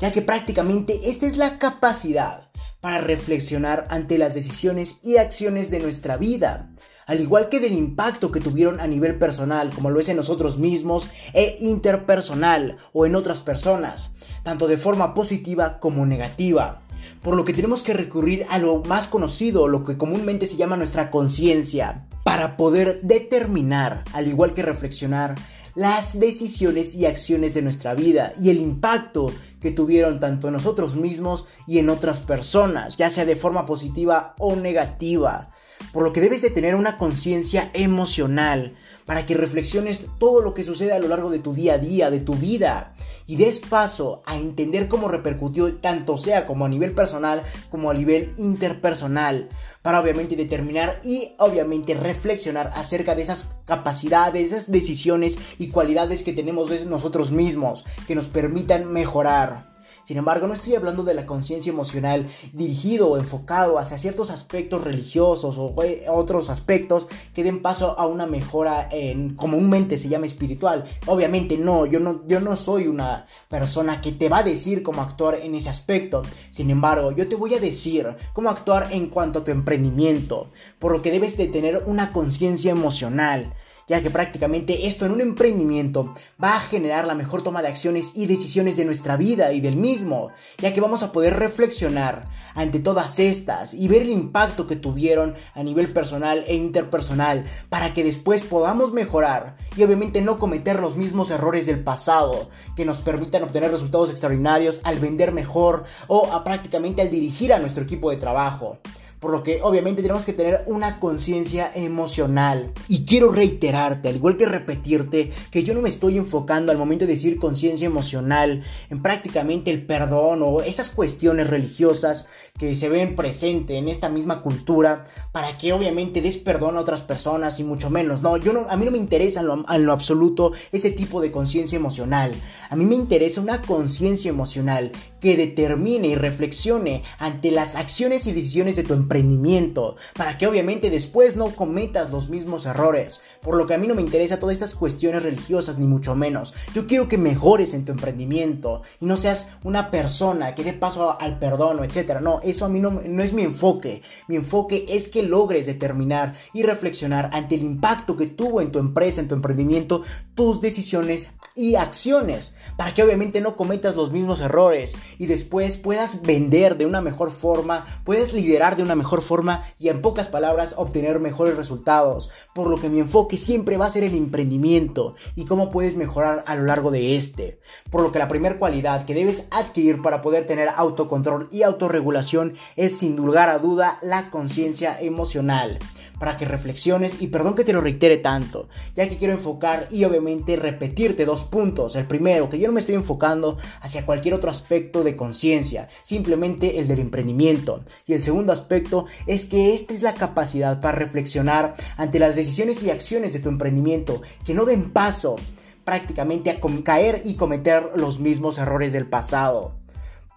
ya 0.00 0.10
que 0.10 0.22
prácticamente 0.22 1.08
esta 1.08 1.24
es 1.24 1.36
la 1.36 1.60
capacidad 1.60 2.50
para 2.80 2.98
reflexionar 2.98 3.86
ante 3.90 4.18
las 4.18 4.34
decisiones 4.34 4.98
y 5.04 5.18
acciones 5.18 5.70
de 5.70 5.78
nuestra 5.78 6.16
vida, 6.16 6.72
al 7.06 7.20
igual 7.20 7.48
que 7.48 7.60
del 7.60 7.74
impacto 7.74 8.32
que 8.32 8.40
tuvieron 8.40 8.80
a 8.80 8.88
nivel 8.88 9.20
personal, 9.20 9.70
como 9.70 9.88
lo 9.90 10.00
es 10.00 10.08
en 10.08 10.16
nosotros 10.16 10.58
mismos, 10.58 11.08
e 11.32 11.58
interpersonal 11.60 12.78
o 12.92 13.06
en 13.06 13.14
otras 13.14 13.40
personas, 13.40 14.14
tanto 14.42 14.66
de 14.66 14.78
forma 14.78 15.14
positiva 15.14 15.78
como 15.78 16.06
negativa 16.06 16.82
por 17.22 17.36
lo 17.36 17.44
que 17.44 17.52
tenemos 17.52 17.82
que 17.82 17.94
recurrir 17.94 18.46
a 18.48 18.58
lo 18.58 18.82
más 18.82 19.06
conocido, 19.06 19.68
lo 19.68 19.84
que 19.84 19.96
comúnmente 19.96 20.46
se 20.46 20.56
llama 20.56 20.76
nuestra 20.76 21.10
conciencia, 21.10 22.06
para 22.24 22.56
poder 22.56 23.00
determinar, 23.02 24.04
al 24.12 24.28
igual 24.28 24.54
que 24.54 24.62
reflexionar, 24.62 25.34
las 25.74 26.18
decisiones 26.18 26.94
y 26.94 27.06
acciones 27.06 27.54
de 27.54 27.62
nuestra 27.62 27.94
vida 27.94 28.32
y 28.40 28.50
el 28.50 28.58
impacto 28.58 29.32
que 29.60 29.70
tuvieron 29.70 30.20
tanto 30.20 30.48
en 30.48 30.54
nosotros 30.54 30.96
mismos 30.96 31.44
y 31.66 31.78
en 31.78 31.90
otras 31.90 32.20
personas, 32.20 32.96
ya 32.96 33.10
sea 33.10 33.24
de 33.24 33.36
forma 33.36 33.66
positiva 33.66 34.34
o 34.38 34.56
negativa. 34.56 35.48
Por 35.92 36.02
lo 36.02 36.12
que 36.12 36.20
debes 36.20 36.42
de 36.42 36.50
tener 36.50 36.74
una 36.74 36.96
conciencia 36.96 37.70
emocional 37.72 38.74
para 39.10 39.26
que 39.26 39.34
reflexiones 39.34 40.06
todo 40.20 40.40
lo 40.40 40.54
que 40.54 40.62
sucede 40.62 40.92
a 40.92 41.00
lo 41.00 41.08
largo 41.08 41.30
de 41.30 41.40
tu 41.40 41.52
día 41.52 41.74
a 41.74 41.78
día, 41.78 42.10
de 42.12 42.20
tu 42.20 42.36
vida, 42.36 42.94
y 43.26 43.34
des 43.34 43.58
paso 43.58 44.22
a 44.24 44.36
entender 44.36 44.86
cómo 44.86 45.08
repercutió 45.08 45.78
tanto 45.78 46.16
sea 46.16 46.46
como 46.46 46.64
a 46.64 46.68
nivel 46.68 46.92
personal 46.92 47.42
como 47.72 47.90
a 47.90 47.94
nivel 47.94 48.32
interpersonal, 48.38 49.48
para 49.82 50.00
obviamente 50.00 50.36
determinar 50.36 51.00
y 51.02 51.32
obviamente 51.38 51.94
reflexionar 51.94 52.70
acerca 52.76 53.16
de 53.16 53.22
esas 53.22 53.56
capacidades, 53.64 54.52
esas 54.52 54.70
decisiones 54.70 55.38
y 55.58 55.70
cualidades 55.70 56.22
que 56.22 56.32
tenemos 56.32 56.70
de 56.70 56.86
nosotros 56.86 57.32
mismos, 57.32 57.84
que 58.06 58.14
nos 58.14 58.28
permitan 58.28 58.92
mejorar. 58.92 59.69
Sin 60.10 60.18
embargo, 60.18 60.48
no 60.48 60.54
estoy 60.54 60.74
hablando 60.74 61.04
de 61.04 61.14
la 61.14 61.24
conciencia 61.24 61.70
emocional 61.70 62.26
dirigido 62.52 63.10
o 63.10 63.16
enfocado 63.16 63.78
hacia 63.78 63.96
ciertos 63.96 64.30
aspectos 64.30 64.82
religiosos 64.82 65.56
o 65.56 65.72
otros 66.08 66.50
aspectos 66.50 67.06
que 67.32 67.44
den 67.44 67.62
paso 67.62 67.96
a 67.96 68.08
una 68.08 68.26
mejora 68.26 68.88
en 68.90 69.36
comúnmente 69.36 69.98
se 69.98 70.08
llama 70.08 70.26
espiritual. 70.26 70.84
Obviamente 71.06 71.56
no, 71.56 71.86
yo 71.86 72.00
no 72.00 72.26
yo 72.26 72.40
no 72.40 72.56
soy 72.56 72.88
una 72.88 73.26
persona 73.48 74.00
que 74.00 74.10
te 74.10 74.28
va 74.28 74.38
a 74.38 74.42
decir 74.42 74.82
cómo 74.82 75.00
actuar 75.00 75.36
en 75.36 75.54
ese 75.54 75.68
aspecto. 75.68 76.22
Sin 76.50 76.70
embargo, 76.70 77.12
yo 77.12 77.28
te 77.28 77.36
voy 77.36 77.54
a 77.54 77.60
decir 77.60 78.16
cómo 78.32 78.50
actuar 78.50 78.88
en 78.90 79.10
cuanto 79.10 79.38
a 79.38 79.44
tu 79.44 79.52
emprendimiento, 79.52 80.50
por 80.80 80.90
lo 80.90 81.02
que 81.02 81.12
debes 81.12 81.36
de 81.36 81.46
tener 81.46 81.84
una 81.86 82.10
conciencia 82.10 82.72
emocional 82.72 83.54
ya 83.90 84.00
que 84.00 84.10
prácticamente 84.10 84.86
esto 84.86 85.04
en 85.04 85.10
un 85.10 85.20
emprendimiento 85.20 86.14
va 86.42 86.54
a 86.54 86.60
generar 86.60 87.08
la 87.08 87.16
mejor 87.16 87.42
toma 87.42 87.60
de 87.60 87.66
acciones 87.66 88.12
y 88.14 88.26
decisiones 88.26 88.76
de 88.76 88.84
nuestra 88.84 89.16
vida 89.16 89.52
y 89.52 89.60
del 89.60 89.74
mismo, 89.74 90.28
ya 90.58 90.72
que 90.72 90.80
vamos 90.80 91.02
a 91.02 91.10
poder 91.10 91.36
reflexionar 91.36 92.28
ante 92.54 92.78
todas 92.78 93.18
estas 93.18 93.74
y 93.74 93.88
ver 93.88 94.02
el 94.02 94.10
impacto 94.10 94.68
que 94.68 94.76
tuvieron 94.76 95.34
a 95.54 95.64
nivel 95.64 95.88
personal 95.88 96.44
e 96.46 96.54
interpersonal 96.54 97.46
para 97.68 97.92
que 97.92 98.04
después 98.04 98.44
podamos 98.44 98.92
mejorar 98.92 99.56
y 99.76 99.82
obviamente 99.82 100.20
no 100.20 100.38
cometer 100.38 100.78
los 100.78 100.94
mismos 100.94 101.32
errores 101.32 101.66
del 101.66 101.82
pasado 101.82 102.48
que 102.76 102.84
nos 102.84 102.98
permitan 102.98 103.42
obtener 103.42 103.72
resultados 103.72 104.10
extraordinarios 104.10 104.80
al 104.84 105.00
vender 105.00 105.32
mejor 105.32 105.82
o 106.06 106.32
a 106.32 106.44
prácticamente 106.44 107.02
al 107.02 107.10
dirigir 107.10 107.52
a 107.52 107.58
nuestro 107.58 107.82
equipo 107.82 108.12
de 108.12 108.18
trabajo 108.18 108.78
por 109.20 109.30
lo 109.30 109.42
que 109.42 109.60
obviamente 109.62 110.02
tenemos 110.02 110.24
que 110.24 110.32
tener 110.32 110.64
una 110.66 110.98
conciencia 110.98 111.70
emocional. 111.74 112.72
Y 112.88 113.04
quiero 113.04 113.30
reiterarte, 113.30 114.08
al 114.08 114.16
igual 114.16 114.36
que 114.36 114.46
repetirte, 114.46 115.30
que 115.50 115.62
yo 115.62 115.74
no 115.74 115.82
me 115.82 115.90
estoy 115.90 116.16
enfocando 116.16 116.72
al 116.72 116.78
momento 116.78 117.06
de 117.06 117.12
decir 117.12 117.38
conciencia 117.38 117.86
emocional 117.86 118.64
en 118.88 119.02
prácticamente 119.02 119.70
el 119.70 119.84
perdón 119.84 120.42
o 120.42 120.62
esas 120.62 120.90
cuestiones 120.90 121.48
religiosas 121.48 122.26
que 122.60 122.76
se 122.76 122.90
ven 122.90 123.16
presente 123.16 123.78
en 123.78 123.88
esta 123.88 124.10
misma 124.10 124.42
cultura 124.42 125.06
para 125.32 125.56
que 125.56 125.72
obviamente 125.72 126.20
des 126.20 126.36
perdón 126.36 126.76
a 126.76 126.80
otras 126.80 127.00
personas 127.00 127.58
y 127.58 127.64
mucho 127.64 127.88
menos. 127.88 128.20
No, 128.20 128.36
yo 128.36 128.52
no, 128.52 128.66
a 128.68 128.76
mí 128.76 128.84
no 128.84 128.90
me 128.90 128.98
interesa 128.98 129.40
en 129.40 129.46
lo, 129.46 129.64
en 129.66 129.86
lo 129.86 129.92
absoluto 129.92 130.52
ese 130.70 130.90
tipo 130.90 131.22
de 131.22 131.32
conciencia 131.32 131.76
emocional. 131.76 132.32
A 132.68 132.76
mí 132.76 132.84
me 132.84 132.96
interesa 132.96 133.40
una 133.40 133.62
conciencia 133.62 134.28
emocional 134.28 134.92
que 135.20 135.36
determine 135.36 136.08
y 136.08 136.14
reflexione 136.14 137.02
ante 137.18 137.50
las 137.50 137.76
acciones 137.76 138.26
y 138.26 138.32
decisiones 138.32 138.76
de 138.76 138.82
tu 138.82 138.92
emprendimiento 138.92 139.96
para 140.14 140.36
que 140.36 140.46
obviamente 140.46 140.90
después 140.90 141.36
no 141.36 141.46
cometas 141.50 142.10
los 142.10 142.28
mismos 142.28 142.66
errores. 142.66 143.20
Por 143.40 143.54
lo 143.56 143.66
que 143.66 143.72
a 143.72 143.78
mí 143.78 143.86
no 143.86 143.94
me 143.94 144.02
interesa 144.02 144.38
todas 144.38 144.54
estas 144.54 144.74
cuestiones 144.74 145.22
religiosas 145.22 145.78
ni 145.78 145.86
mucho 145.86 146.14
menos. 146.14 146.52
Yo 146.74 146.86
quiero 146.86 147.08
que 147.08 147.16
mejores 147.16 147.72
en 147.72 147.86
tu 147.86 147.92
emprendimiento 147.92 148.82
y 149.00 149.06
no 149.06 149.16
seas 149.16 149.48
una 149.64 149.90
persona 149.90 150.54
que 150.54 150.64
dé 150.64 150.74
paso 150.74 151.18
al 151.18 151.38
perdón 151.38 151.80
o 151.80 151.84
etcétera. 151.84 152.20
No, 152.20 152.40
eso 152.50 152.64
a 152.64 152.68
mí 152.68 152.80
no, 152.80 153.00
no 153.04 153.22
es 153.22 153.32
mi 153.32 153.42
enfoque. 153.42 154.02
Mi 154.28 154.36
enfoque 154.36 154.86
es 154.88 155.08
que 155.08 155.22
logres 155.22 155.66
determinar 155.66 156.34
y 156.52 156.62
reflexionar 156.62 157.30
ante 157.32 157.54
el 157.54 157.62
impacto 157.62 158.16
que 158.16 158.26
tuvo 158.26 158.60
en 158.60 158.72
tu 158.72 158.78
empresa, 158.78 159.20
en 159.20 159.28
tu 159.28 159.34
emprendimiento, 159.34 160.02
tus 160.34 160.60
decisiones 160.60 161.28
y 161.54 161.74
acciones, 161.74 162.54
para 162.76 162.94
que 162.94 163.02
obviamente 163.02 163.40
no 163.40 163.56
cometas 163.56 163.96
los 163.96 164.12
mismos 164.12 164.40
errores 164.40 164.94
y 165.18 165.26
después 165.26 165.76
puedas 165.76 166.22
vender 166.22 166.76
de 166.76 166.86
una 166.86 167.00
mejor 167.00 167.30
forma, 167.30 168.00
puedes 168.04 168.32
liderar 168.32 168.76
de 168.76 168.82
una 168.82 168.94
mejor 168.94 169.22
forma 169.22 169.64
y 169.78 169.88
en 169.88 170.00
pocas 170.00 170.28
palabras 170.28 170.74
obtener 170.76 171.20
mejores 171.20 171.56
resultados. 171.56 172.30
Por 172.54 172.68
lo 172.68 172.78
que 172.78 172.88
mi 172.88 173.00
enfoque 173.00 173.36
siempre 173.36 173.76
va 173.76 173.86
a 173.86 173.90
ser 173.90 174.04
el 174.04 174.14
emprendimiento 174.14 175.14
y 175.34 175.44
cómo 175.44 175.70
puedes 175.70 175.96
mejorar 175.96 176.44
a 176.46 176.54
lo 176.54 176.64
largo 176.64 176.90
de 176.90 177.16
este. 177.16 177.60
Por 177.90 178.02
lo 178.02 178.12
que 178.12 178.18
la 178.18 178.28
primera 178.28 178.58
cualidad 178.58 179.04
que 179.04 179.14
debes 179.14 179.46
adquirir 179.50 180.02
para 180.02 180.22
poder 180.22 180.46
tener 180.46 180.68
autocontrol 180.74 181.48
y 181.52 181.62
autorregulación 181.62 182.54
es 182.76 182.98
sin 182.98 183.16
lugar 183.16 183.48
a 183.48 183.58
duda 183.58 183.98
la 184.02 184.30
conciencia 184.30 185.00
emocional 185.00 185.78
para 186.20 186.36
que 186.36 186.44
reflexiones 186.44 187.20
y 187.20 187.28
perdón 187.28 187.54
que 187.54 187.64
te 187.64 187.72
lo 187.72 187.80
reitere 187.80 188.18
tanto, 188.18 188.68
ya 188.94 189.08
que 189.08 189.16
quiero 189.16 189.32
enfocar 189.32 189.88
y 189.90 190.04
obviamente 190.04 190.54
repetirte 190.54 191.24
dos 191.24 191.39
puntos. 191.44 191.96
El 191.96 192.06
primero, 192.06 192.48
que 192.48 192.58
yo 192.58 192.66
no 192.66 192.72
me 192.72 192.80
estoy 192.80 192.94
enfocando 192.94 193.58
hacia 193.80 194.06
cualquier 194.06 194.34
otro 194.34 194.50
aspecto 194.50 195.02
de 195.02 195.16
conciencia, 195.16 195.88
simplemente 196.02 196.78
el 196.78 196.88
del 196.88 197.00
emprendimiento. 197.00 197.84
Y 198.06 198.14
el 198.14 198.22
segundo 198.22 198.52
aspecto 198.52 199.06
es 199.26 199.44
que 199.44 199.74
esta 199.74 199.94
es 199.94 200.02
la 200.02 200.14
capacidad 200.14 200.80
para 200.80 200.98
reflexionar 200.98 201.74
ante 201.96 202.18
las 202.18 202.36
decisiones 202.36 202.82
y 202.82 202.90
acciones 202.90 203.32
de 203.32 203.40
tu 203.40 203.48
emprendimiento, 203.48 204.22
que 204.44 204.54
no 204.54 204.64
den 204.64 204.90
paso 204.90 205.36
prácticamente 205.84 206.50
a 206.50 206.60
caer 206.84 207.22
y 207.24 207.34
cometer 207.34 207.90
los 207.96 208.20
mismos 208.20 208.58
errores 208.58 208.92
del 208.92 209.06
pasado 209.06 209.79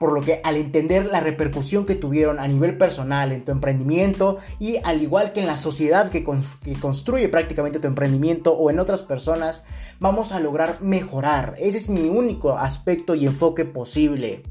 por 0.03 0.12
lo 0.12 0.19
que 0.19 0.41
al 0.43 0.57
entender 0.57 1.05
la 1.05 1.22
repercusión 1.22 1.86
que 1.86 1.95
tuvieron 1.95 2.38
a 2.38 2.45
nivel 2.45 2.77
personal 2.77 3.31
en 3.31 3.45
tu 3.45 3.53
emprendimiento 3.53 4.39
y 4.60 4.75
al 4.83 5.01
igual 5.01 5.31
que 5.31 5.39
en 5.39 5.48
la 5.48 5.55
sociedad 5.55 6.12
que, 6.12 6.25
construye 6.81 7.29
prácticamente 7.29 7.79
tu 7.79 7.88
emprendimiento 7.88 8.51
o 8.51 8.69
en 8.69 8.79
otras 8.79 9.01
personas, 9.01 9.63
vamos 10.01 10.33
a 10.33 10.41
lograr 10.41 10.81
mejorar. 10.81 11.55
Ese 11.57 11.77
es 11.77 11.88
mi 11.88 12.10
único 12.10 12.57
aspecto 12.57 13.15
y 13.15 13.25
enfoque 13.25 13.63
posible. 13.63 14.43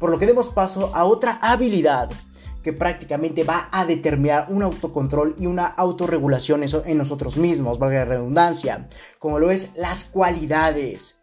Por 0.00 0.08
lo 0.08 0.16
que 0.16 0.24
demos 0.24 0.48
paso 0.48 0.90
a 0.94 1.04
otra 1.04 1.40
habilidad 1.42 2.08
que 2.62 2.72
prácticamente 2.72 3.44
va 3.44 3.68
a 3.72 3.84
determinar 3.84 4.46
un 4.48 4.62
autocontrol 4.62 5.36
y 5.38 5.44
una 5.44 5.66
autorregulación 5.66 6.62
en 6.62 6.96
nosotros 6.96 7.36
mismos, 7.36 7.78
valga 7.78 7.98
la 7.98 8.04
redundancia, 8.06 8.88
como 9.18 9.38
lo 9.38 9.50
es 9.50 9.72
las 9.76 10.04
cualidades 10.04 11.18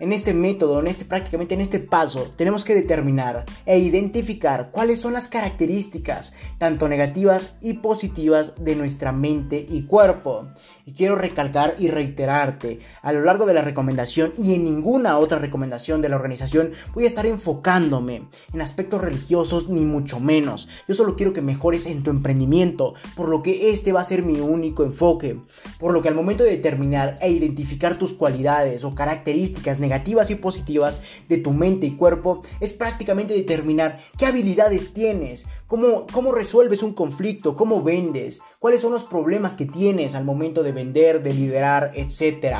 en 0.00 0.12
este 0.12 0.34
método, 0.34 0.80
en 0.80 0.86
este 0.86 1.04
prácticamente 1.04 1.54
en 1.54 1.60
este 1.60 1.78
paso, 1.78 2.32
tenemos 2.36 2.64
que 2.64 2.74
determinar 2.74 3.44
e 3.66 3.78
identificar 3.78 4.70
cuáles 4.70 5.00
son 5.00 5.12
las 5.12 5.28
características, 5.28 6.32
tanto 6.58 6.88
negativas 6.88 7.56
y 7.60 7.74
positivas, 7.74 8.52
de 8.58 8.76
nuestra 8.76 9.12
mente 9.12 9.64
y 9.68 9.82
cuerpo. 9.82 10.48
Y 10.88 10.92
quiero 10.92 11.16
recalcar 11.16 11.74
y 11.78 11.88
reiterarte, 11.88 12.80
a 13.02 13.12
lo 13.12 13.20
largo 13.20 13.44
de 13.44 13.52
la 13.52 13.60
recomendación 13.60 14.32
y 14.38 14.54
en 14.54 14.64
ninguna 14.64 15.18
otra 15.18 15.38
recomendación 15.38 16.00
de 16.00 16.08
la 16.08 16.16
organización 16.16 16.72
voy 16.94 17.04
a 17.04 17.08
estar 17.08 17.26
enfocándome 17.26 18.22
en 18.54 18.60
aspectos 18.62 19.02
religiosos 19.02 19.68
ni 19.68 19.82
mucho 19.82 20.18
menos. 20.18 20.66
Yo 20.88 20.94
solo 20.94 21.14
quiero 21.14 21.34
que 21.34 21.42
mejores 21.42 21.84
en 21.84 22.02
tu 22.02 22.08
emprendimiento, 22.08 22.94
por 23.16 23.28
lo 23.28 23.42
que 23.42 23.68
este 23.68 23.92
va 23.92 24.00
a 24.00 24.04
ser 24.06 24.22
mi 24.22 24.40
único 24.40 24.82
enfoque. 24.82 25.38
Por 25.78 25.92
lo 25.92 26.00
que 26.00 26.08
al 26.08 26.14
momento 26.14 26.42
de 26.42 26.52
determinar 26.52 27.18
e 27.20 27.32
identificar 27.32 27.98
tus 27.98 28.14
cualidades 28.14 28.82
o 28.82 28.94
características 28.94 29.80
negativas 29.80 30.30
y 30.30 30.36
positivas 30.36 31.02
de 31.28 31.36
tu 31.36 31.52
mente 31.52 31.84
y 31.84 31.96
cuerpo, 31.96 32.44
es 32.60 32.72
prácticamente 32.72 33.34
determinar 33.34 34.00
qué 34.16 34.24
habilidades 34.24 34.94
tienes, 34.94 35.44
cómo, 35.66 36.06
cómo 36.10 36.32
resuelves 36.32 36.82
un 36.82 36.94
conflicto, 36.94 37.54
cómo 37.54 37.82
vendes, 37.82 38.40
cuáles 38.58 38.80
son 38.80 38.92
los 38.92 39.04
problemas 39.04 39.54
que 39.54 39.66
tienes 39.66 40.14
al 40.14 40.24
momento 40.24 40.62
de 40.62 40.72
vender, 40.72 41.22
de 41.22 41.34
liderar, 41.34 41.92
etc. 41.94 42.56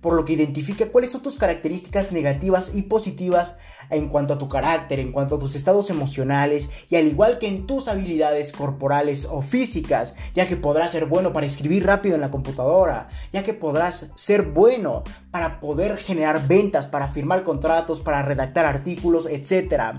Por 0.00 0.14
lo 0.14 0.24
que 0.24 0.34
identifica 0.34 0.90
cuáles 0.90 1.10
son 1.10 1.22
tus 1.22 1.36
características 1.36 2.12
negativas 2.12 2.72
y 2.74 2.82
positivas 2.82 3.56
en 3.90 4.08
cuanto 4.08 4.34
a 4.34 4.38
tu 4.38 4.48
carácter, 4.48 5.00
en 5.00 5.12
cuanto 5.12 5.36
a 5.36 5.38
tus 5.38 5.54
estados 5.54 5.90
emocionales 5.90 6.68
y 6.88 6.96
al 6.96 7.06
igual 7.06 7.38
que 7.38 7.48
en 7.48 7.66
tus 7.66 7.88
habilidades 7.88 8.52
corporales 8.52 9.26
o 9.30 9.42
físicas, 9.42 10.14
ya 10.34 10.46
que 10.46 10.56
podrás 10.56 10.92
ser 10.92 11.06
bueno 11.06 11.32
para 11.32 11.46
escribir 11.46 11.86
rápido 11.86 12.14
en 12.14 12.20
la 12.20 12.30
computadora, 12.30 13.08
ya 13.32 13.42
que 13.42 13.54
podrás 13.54 14.10
ser 14.14 14.42
bueno 14.42 15.02
para 15.30 15.58
poder 15.58 15.96
generar 15.96 16.46
ventas, 16.46 16.86
para 16.86 17.08
firmar 17.08 17.44
contratos, 17.44 18.00
para 18.00 18.22
redactar 18.22 18.66
artículos, 18.66 19.26
etc. 19.26 19.94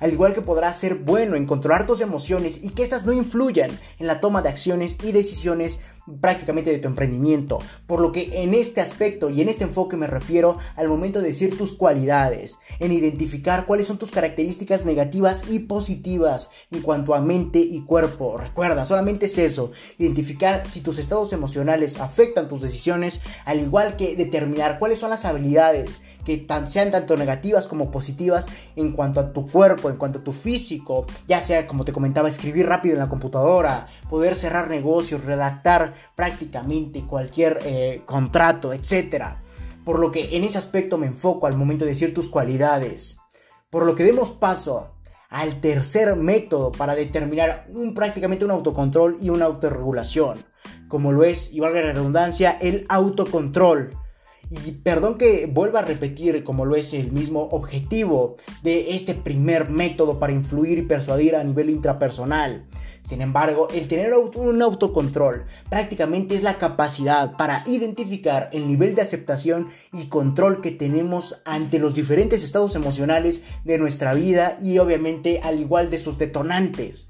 Al 0.00 0.12
igual 0.12 0.34
que 0.34 0.42
podrás 0.42 0.76
ser 0.76 0.96
bueno 0.96 1.36
en 1.36 1.46
controlar 1.46 1.86
tus 1.86 2.00
emociones 2.00 2.60
y 2.62 2.70
que 2.70 2.82
estas 2.82 3.04
no 3.04 3.12
influyan 3.12 3.70
en 3.98 4.06
la 4.06 4.20
toma 4.20 4.42
de 4.42 4.48
acciones 4.48 4.96
y 5.02 5.12
decisiones 5.12 5.80
prácticamente 6.20 6.70
de 6.70 6.78
tu 6.78 6.88
emprendimiento. 6.88 7.58
Por 7.86 8.00
lo 8.00 8.12
que 8.12 8.42
en 8.42 8.54
este 8.54 8.80
aspecto 8.80 9.30
y 9.30 9.40
en 9.40 9.48
este 9.48 9.64
enfoque 9.64 9.96
me 9.96 10.06
refiero 10.06 10.58
al 10.76 10.88
momento 10.88 11.20
de 11.20 11.28
decir 11.28 11.56
tus 11.56 11.72
cualidades, 11.72 12.58
en 12.80 12.92
identificar 12.92 13.66
cuáles 13.66 13.86
son 13.86 13.98
tus 13.98 14.10
características 14.10 14.84
negativas 14.84 15.44
y 15.48 15.60
positivas 15.60 16.50
en 16.70 16.82
cuanto 16.82 17.14
a 17.14 17.20
mente 17.20 17.58
y 17.58 17.82
cuerpo. 17.82 18.36
Recuerda, 18.36 18.84
solamente 18.84 19.26
es 19.26 19.38
eso, 19.38 19.72
identificar 19.98 20.66
si 20.66 20.80
tus 20.80 20.98
estados 20.98 21.32
emocionales 21.32 21.98
afectan 22.00 22.48
tus 22.48 22.62
decisiones, 22.62 23.20
al 23.44 23.60
igual 23.60 23.96
que 23.96 24.16
determinar 24.16 24.78
cuáles 24.78 24.98
son 24.98 25.10
las 25.10 25.24
habilidades 25.24 26.00
que 26.28 26.46
sean 26.66 26.90
tanto 26.90 27.16
negativas 27.16 27.66
como 27.66 27.90
positivas 27.90 28.44
en 28.76 28.92
cuanto 28.92 29.18
a 29.18 29.32
tu 29.32 29.46
cuerpo, 29.50 29.88
en 29.88 29.96
cuanto 29.96 30.18
a 30.18 30.22
tu 30.22 30.32
físico, 30.32 31.06
ya 31.26 31.40
sea 31.40 31.66
como 31.66 31.86
te 31.86 31.92
comentaba, 31.92 32.28
escribir 32.28 32.66
rápido 32.66 32.92
en 32.92 33.00
la 33.00 33.08
computadora, 33.08 33.86
poder 34.10 34.34
cerrar 34.34 34.68
negocios, 34.68 35.24
redactar 35.24 35.94
prácticamente 36.14 37.06
cualquier 37.06 37.60
eh, 37.64 38.02
contrato, 38.04 38.74
etc. 38.74 39.24
Por 39.86 39.98
lo 40.00 40.12
que 40.12 40.36
en 40.36 40.44
ese 40.44 40.58
aspecto 40.58 40.98
me 40.98 41.06
enfoco 41.06 41.46
al 41.46 41.56
momento 41.56 41.86
de 41.86 41.92
decir 41.92 42.12
tus 42.12 42.28
cualidades. 42.28 43.16
Por 43.70 43.86
lo 43.86 43.94
que 43.94 44.04
demos 44.04 44.30
paso 44.30 44.92
al 45.30 45.62
tercer 45.62 46.14
método 46.14 46.72
para 46.72 46.94
determinar 46.94 47.68
un, 47.70 47.94
prácticamente 47.94 48.44
un 48.44 48.50
autocontrol 48.50 49.16
y 49.18 49.30
una 49.30 49.46
autorregulación, 49.46 50.44
como 50.88 51.10
lo 51.10 51.24
es, 51.24 51.50
y 51.54 51.60
valga 51.60 51.80
la 51.80 51.92
redundancia, 51.94 52.58
el 52.60 52.84
autocontrol. 52.90 53.96
Y 54.50 54.72
perdón 54.72 55.18
que 55.18 55.46
vuelva 55.46 55.80
a 55.80 55.84
repetir 55.84 56.42
como 56.42 56.64
lo 56.64 56.76
es 56.76 56.94
el 56.94 57.12
mismo 57.12 57.48
objetivo 57.50 58.36
de 58.62 58.94
este 58.94 59.14
primer 59.14 59.68
método 59.68 60.18
para 60.18 60.32
influir 60.32 60.78
y 60.78 60.82
persuadir 60.82 61.36
a 61.36 61.44
nivel 61.44 61.68
intrapersonal. 61.68 62.66
Sin 63.02 63.22
embargo, 63.22 63.68
el 63.72 63.88
tener 63.88 64.12
un 64.14 64.62
autocontrol 64.62 65.46
prácticamente 65.70 66.34
es 66.34 66.42
la 66.42 66.58
capacidad 66.58 67.36
para 67.36 67.62
identificar 67.66 68.50
el 68.52 68.66
nivel 68.68 68.94
de 68.94 69.02
aceptación 69.02 69.70
y 69.92 70.08
control 70.08 70.60
que 70.60 70.72
tenemos 70.72 71.40
ante 71.44 71.78
los 71.78 71.94
diferentes 71.94 72.42
estados 72.42 72.74
emocionales 72.74 73.44
de 73.64 73.78
nuestra 73.78 74.12
vida 74.14 74.58
y 74.60 74.78
obviamente 74.78 75.40
al 75.42 75.60
igual 75.60 75.90
de 75.90 75.98
sus 75.98 76.18
detonantes. 76.18 77.08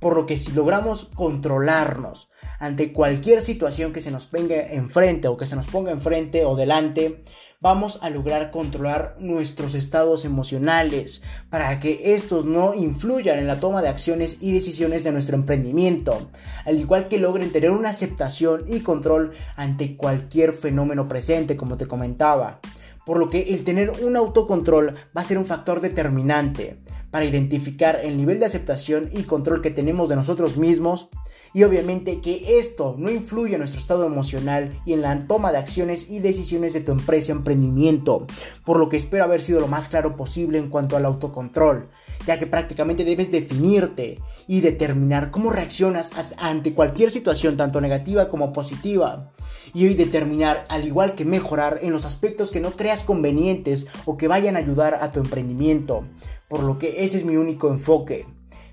Por 0.00 0.16
lo 0.16 0.26
que 0.26 0.38
si 0.38 0.52
logramos 0.52 1.10
controlarnos, 1.14 2.29
ante 2.60 2.92
cualquier 2.92 3.40
situación 3.40 3.92
que 3.92 4.02
se 4.02 4.10
nos 4.10 4.30
venga 4.30 4.66
enfrente 4.66 5.28
o 5.28 5.36
que 5.36 5.46
se 5.46 5.56
nos 5.56 5.66
ponga 5.66 5.90
enfrente 5.90 6.44
o 6.44 6.54
delante, 6.54 7.24
vamos 7.58 7.98
a 8.02 8.10
lograr 8.10 8.50
controlar 8.50 9.16
nuestros 9.18 9.74
estados 9.74 10.26
emocionales 10.26 11.22
para 11.48 11.80
que 11.80 12.14
estos 12.14 12.44
no 12.44 12.74
influyan 12.74 13.38
en 13.38 13.46
la 13.46 13.60
toma 13.60 13.80
de 13.80 13.88
acciones 13.88 14.36
y 14.42 14.52
decisiones 14.52 15.04
de 15.04 15.12
nuestro 15.12 15.36
emprendimiento, 15.36 16.30
al 16.66 16.78
igual 16.78 17.08
que 17.08 17.18
logren 17.18 17.50
tener 17.50 17.70
una 17.70 17.88
aceptación 17.88 18.66
y 18.68 18.80
control 18.80 19.32
ante 19.56 19.96
cualquier 19.96 20.52
fenómeno 20.52 21.08
presente, 21.08 21.56
como 21.56 21.78
te 21.78 21.86
comentaba. 21.86 22.60
Por 23.06 23.18
lo 23.18 23.30
que 23.30 23.54
el 23.54 23.64
tener 23.64 23.90
un 24.02 24.16
autocontrol 24.16 24.94
va 25.16 25.22
a 25.22 25.24
ser 25.24 25.38
un 25.38 25.46
factor 25.46 25.80
determinante 25.80 26.78
para 27.10 27.24
identificar 27.24 28.00
el 28.04 28.18
nivel 28.18 28.38
de 28.38 28.46
aceptación 28.46 29.08
y 29.12 29.22
control 29.22 29.62
que 29.62 29.70
tenemos 29.70 30.10
de 30.10 30.16
nosotros 30.16 30.58
mismos 30.58 31.08
y 31.52 31.64
obviamente 31.64 32.20
que 32.20 32.58
esto 32.58 32.94
no 32.98 33.10
influye 33.10 33.54
en 33.54 33.60
nuestro 33.60 33.80
estado 33.80 34.06
emocional 34.06 34.80
y 34.84 34.92
en 34.92 35.02
la 35.02 35.26
toma 35.26 35.52
de 35.52 35.58
acciones 35.58 36.08
y 36.10 36.20
decisiones 36.20 36.72
de 36.72 36.80
tu 36.80 36.92
empresa 36.92 37.32
emprendimiento, 37.32 38.26
por 38.64 38.78
lo 38.78 38.88
que 38.88 38.96
espero 38.96 39.24
haber 39.24 39.40
sido 39.40 39.60
lo 39.60 39.68
más 39.68 39.88
claro 39.88 40.16
posible 40.16 40.58
en 40.58 40.68
cuanto 40.68 40.96
al 40.96 41.04
autocontrol, 41.04 41.88
ya 42.26 42.38
que 42.38 42.46
prácticamente 42.46 43.04
debes 43.04 43.30
definirte 43.30 44.18
y 44.46 44.60
determinar 44.60 45.30
cómo 45.30 45.50
reaccionas 45.50 46.12
ante 46.38 46.74
cualquier 46.74 47.10
situación, 47.10 47.56
tanto 47.56 47.80
negativa 47.80 48.28
como 48.28 48.52
positiva. 48.52 49.32
Y 49.72 49.86
hoy 49.86 49.94
determinar, 49.94 50.66
al 50.68 50.84
igual 50.84 51.14
que 51.14 51.24
mejorar 51.24 51.78
en 51.82 51.92
los 51.92 52.04
aspectos 52.04 52.50
que 52.50 52.60
no 52.60 52.72
creas 52.72 53.02
convenientes 53.02 53.86
o 54.04 54.16
que 54.16 54.28
vayan 54.28 54.56
a 54.56 54.58
ayudar 54.58 54.94
a 55.00 55.12
tu 55.12 55.20
emprendimiento. 55.20 56.04
Por 56.48 56.64
lo 56.64 56.78
que 56.78 57.04
ese 57.04 57.18
es 57.18 57.24
mi 57.24 57.36
único 57.36 57.68
enfoque. 57.68 58.26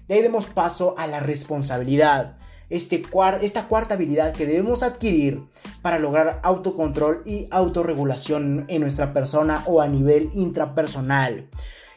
De 0.07 0.15
ahí 0.15 0.21
demos 0.21 0.47
paso 0.47 0.95
a 0.97 1.05
la 1.05 1.19
responsabilidad 1.19 2.36
este 2.69 3.03
esta 3.41 3.67
cuarta 3.67 3.93
habilidad 3.93 4.33
que 4.33 4.45
debemos 4.45 4.83
adquirir 4.83 5.43
para 5.81 5.99
lograr 5.99 6.39
autocontrol 6.43 7.21
y 7.25 7.47
autorregulación 7.51 8.65
en 8.67 8.81
nuestra 8.81 9.13
persona 9.13 9.63
o 9.65 9.81
a 9.81 9.87
nivel 9.87 10.29
intrapersonal 10.33 11.49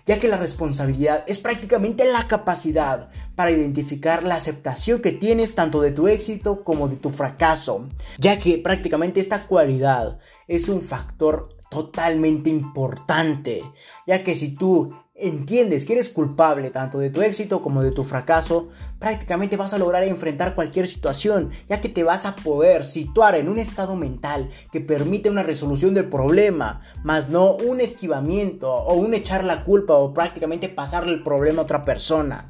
ya 0.06 0.18
que 0.18 0.28
la 0.28 0.36
responsabilidad 0.36 1.24
es 1.28 1.38
prácticamente 1.38 2.04
la 2.04 2.26
capacidad 2.26 3.10
para 3.36 3.52
identificar 3.52 4.24
la 4.24 4.36
aceptación 4.36 5.00
que 5.00 5.12
tienes 5.12 5.54
tanto 5.54 5.80
de 5.80 5.92
tu 5.92 6.08
éxito 6.08 6.64
como 6.64 6.88
de 6.88 6.96
tu 6.96 7.10
fracaso, 7.10 7.88
ya 8.18 8.38
que 8.38 8.58
prácticamente 8.58 9.20
esta 9.20 9.46
cualidad 9.46 10.18
es 10.48 10.68
un 10.68 10.82
factor 10.82 11.48
totalmente 11.70 12.50
importante, 12.50 13.62
ya 14.06 14.24
que 14.24 14.34
si 14.34 14.52
tú 14.52 14.92
entiendes 15.20 15.84
que 15.84 15.92
eres 15.92 16.08
culpable 16.08 16.70
tanto 16.70 16.98
de 16.98 17.10
tu 17.10 17.22
éxito 17.22 17.62
como 17.62 17.82
de 17.82 17.92
tu 17.92 18.04
fracaso, 18.04 18.68
prácticamente 18.98 19.56
vas 19.56 19.72
a 19.72 19.78
lograr 19.78 20.02
enfrentar 20.04 20.54
cualquier 20.54 20.86
situación, 20.86 21.50
ya 21.68 21.80
que 21.80 21.88
te 21.88 22.04
vas 22.04 22.26
a 22.26 22.36
poder 22.36 22.84
situar 22.84 23.34
en 23.34 23.48
un 23.48 23.58
estado 23.58 23.96
mental 23.96 24.50
que 24.72 24.80
permite 24.80 25.30
una 25.30 25.42
resolución 25.42 25.94
del 25.94 26.08
problema, 26.08 26.80
más 27.04 27.28
no 27.28 27.54
un 27.54 27.80
esquivamiento 27.80 28.72
o 28.72 28.94
un 28.94 29.14
echar 29.14 29.44
la 29.44 29.64
culpa 29.64 29.94
o 29.94 30.12
prácticamente 30.14 30.68
pasarle 30.68 31.12
el 31.12 31.22
problema 31.22 31.60
a 31.60 31.64
otra 31.64 31.84
persona 31.84 32.48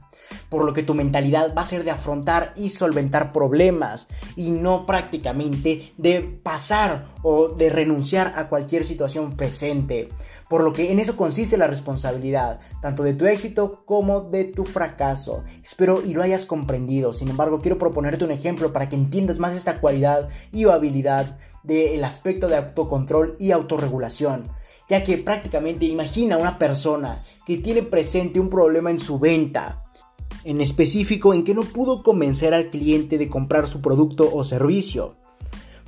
por 0.48 0.64
lo 0.64 0.72
que 0.72 0.82
tu 0.82 0.94
mentalidad 0.94 1.54
va 1.56 1.62
a 1.62 1.66
ser 1.66 1.84
de 1.84 1.90
afrontar 1.90 2.52
y 2.56 2.70
solventar 2.70 3.32
problemas 3.32 4.08
y 4.36 4.50
no 4.50 4.86
prácticamente 4.86 5.92
de 5.96 6.20
pasar 6.20 7.06
o 7.22 7.48
de 7.48 7.70
renunciar 7.70 8.34
a 8.36 8.48
cualquier 8.48 8.84
situación 8.84 9.36
presente. 9.36 10.08
Por 10.50 10.64
lo 10.64 10.72
que 10.72 10.90
en 10.90 10.98
eso 10.98 11.16
consiste 11.16 11.56
la 11.56 11.68
responsabilidad, 11.68 12.58
tanto 12.82 13.04
de 13.04 13.14
tu 13.14 13.24
éxito 13.24 13.84
como 13.86 14.22
de 14.22 14.42
tu 14.42 14.64
fracaso. 14.64 15.44
Espero 15.62 16.02
y 16.04 16.12
lo 16.12 16.24
hayas 16.24 16.44
comprendido. 16.44 17.12
Sin 17.12 17.28
embargo, 17.28 17.60
quiero 17.60 17.78
proponerte 17.78 18.24
un 18.24 18.32
ejemplo 18.32 18.72
para 18.72 18.88
que 18.88 18.96
entiendas 18.96 19.38
más 19.38 19.54
esta 19.54 19.80
cualidad 19.80 20.28
y 20.50 20.64
habilidad 20.64 21.38
del 21.62 22.02
aspecto 22.02 22.48
de 22.48 22.56
autocontrol 22.56 23.36
y 23.38 23.52
autorregulación. 23.52 24.42
Ya 24.88 25.04
que 25.04 25.18
prácticamente 25.18 25.84
imagina 25.84 26.36
una 26.36 26.58
persona 26.58 27.24
que 27.46 27.58
tiene 27.58 27.82
presente 27.82 28.40
un 28.40 28.50
problema 28.50 28.90
en 28.90 28.98
su 28.98 29.20
venta, 29.20 29.84
en 30.42 30.60
específico 30.60 31.32
en 31.32 31.44
que 31.44 31.54
no 31.54 31.62
pudo 31.62 32.02
convencer 32.02 32.54
al 32.54 32.70
cliente 32.70 33.18
de 33.18 33.28
comprar 33.28 33.68
su 33.68 33.80
producto 33.80 34.28
o 34.34 34.42
servicio 34.42 35.14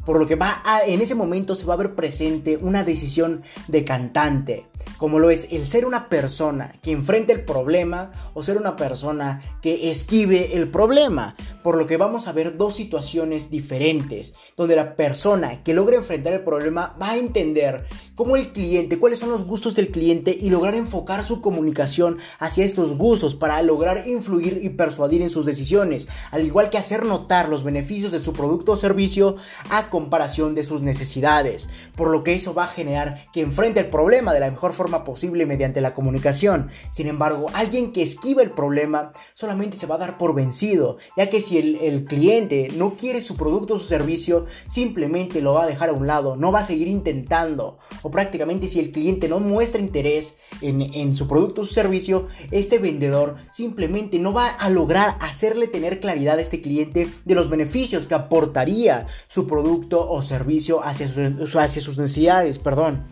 por 0.05 0.19
lo 0.19 0.27
que 0.27 0.35
va 0.35 0.63
a, 0.65 0.85
en 0.85 1.01
ese 1.01 1.15
momento 1.15 1.55
se 1.55 1.65
va 1.65 1.75
a 1.75 1.79
ver 1.79 1.95
presente 1.95 2.57
una 2.57 2.85
decisión 2.85 3.43
de 3.69 3.85
cantante, 3.85 4.67
como 4.97 5.19
lo 5.19 5.31
es 5.31 5.49
el 5.51 5.67
ser 5.67 5.87
una 5.87 6.09
persona 6.09 6.73
que 6.83 6.93
enfrente 6.93 7.33
el 7.33 7.45
problema 7.45 8.11
o 8.35 8.43
ser 8.43 8.57
una 8.57 8.77
persona 8.77 9.41
que 9.61 9.91
esquive 9.91 10.57
el 10.57 10.69
problema, 10.69 11.35
por 11.63 11.77
lo 11.77 11.87
que 11.87 11.97
vamos 11.97 12.27
a 12.27 12.33
ver 12.33 12.57
dos 12.57 12.75
situaciones 12.75 13.51
diferentes, 13.51 14.35
donde 14.57 14.77
la 14.77 14.97
persona 14.97 15.63
que 15.63 15.75
logra 15.75 15.97
enfrentar 15.97 16.33
el 16.33 16.45
problema 16.45 16.97
va 17.01 17.11
a 17.11 17.17
entender 17.17 17.87
cómo 18.15 18.37
el 18.37 18.53
cliente, 18.53 18.99
cuáles 18.99 19.19
son 19.19 19.31
los 19.31 19.45
gustos 19.45 19.75
del 19.75 19.89
cliente 19.89 20.37
y 20.39 20.51
lograr 20.51 20.75
enfocar 20.75 21.25
su 21.25 21.41
comunicación 21.41 22.19
hacia 22.39 22.65
estos 22.65 22.97
gustos 22.97 23.35
para 23.35 23.63
lograr 23.63 24.07
influir 24.07 24.61
y 24.63 24.71
persuadir 24.71 25.23
en 25.23 25.31
sus 25.31 25.47
decisiones, 25.47 26.09
al 26.31 26.45
igual 26.45 26.71
que 26.71 26.79
hacer 26.79 27.05
notar 27.05 27.49
los 27.49 27.65
beneficios 27.65 28.13
de 28.13 28.23
su 28.23 28.33
producto 28.33 28.73
o 28.73 28.77
servicio 28.77 29.37
a 29.71 29.89
comparación 29.91 30.55
de 30.55 30.65
sus 30.65 30.83
necesidades, 30.83 31.69
por 31.97 32.09
lo 32.09 32.23
que 32.23 32.35
eso 32.35 32.55
va 32.55 32.65
a 32.65 32.69
generar 32.69 33.27
que 33.33 33.41
enfrente 33.41 33.81
el 33.81 33.87
problema 33.87 34.35
de 34.35 34.41
la 34.41 34.51
mejor 34.51 34.72
forma 34.73 35.05
posible 35.05 35.47
mediante 35.47 35.81
la 35.81 35.95
comunicación. 35.95 36.71
Sin 36.91 37.09
embargo, 37.09 37.47
alguien 37.55 37.93
que 37.93 38.03
esquiva 38.03 38.43
el 38.43 38.51
problema 38.51 39.13
solamente 39.35 39.77
se 39.77 39.87
va 39.87 39.97
a 39.97 39.99
dar 39.99 40.19
por 40.19 40.35
vencido, 40.35 40.99
ya 41.17 41.29
que 41.29 41.41
si 41.41 41.59
el, 41.59 42.05
cliente 42.05 42.69
no 42.77 42.95
quiere 42.95 43.23
su 43.23 43.37
producto 43.37 43.75
o 43.75 43.79
su 43.79 43.87
servicio, 43.87 44.47
simplemente 44.69 45.41
lo 45.41 45.55
va 45.55 45.65
a 45.65 45.67
dejar 45.67 45.91
a 45.91 45.93
un 45.93 46.07
lado, 46.07 46.37
no 46.37 46.53
va 46.53 46.61
a 46.61 46.67
seguir 46.67 46.89
intentando, 46.89 47.79
o 48.03 48.11
prácticamente 48.11 48.69
si 48.69 48.81
el 48.81 48.91
cliente 48.91 49.29
no 49.29 49.41
muestra 49.41 49.81
interés 49.81 50.37
en, 50.61 51.17
su 51.17 51.29
producto 51.29 51.63
o 51.63 51.67
su 51.67 51.75
servicio, 51.75 52.27
este 52.51 52.79
vendedor 52.79 53.37
simplemente 53.53 54.19
no 54.19 54.33
va 54.33 54.49
a 54.49 54.69
lograr 54.71 55.17
hacerle 55.21 55.69
tener 55.69 56.01
claridad 56.01 56.39
a 56.39 56.43
este 56.43 56.61
cliente 56.61 57.09
de 57.25 57.35
los 57.35 57.49
beneficios 57.49 58.07
que 58.07 58.15
aportaría 58.15 59.07
su 59.29 59.47
producto 59.47 60.11
o 60.11 60.23
servicio 60.23 60.83
hacia, 60.83 61.07
hacia 61.07 61.83
sus 61.83 61.99
necesidades, 61.99 62.59
perdón. 62.59 63.07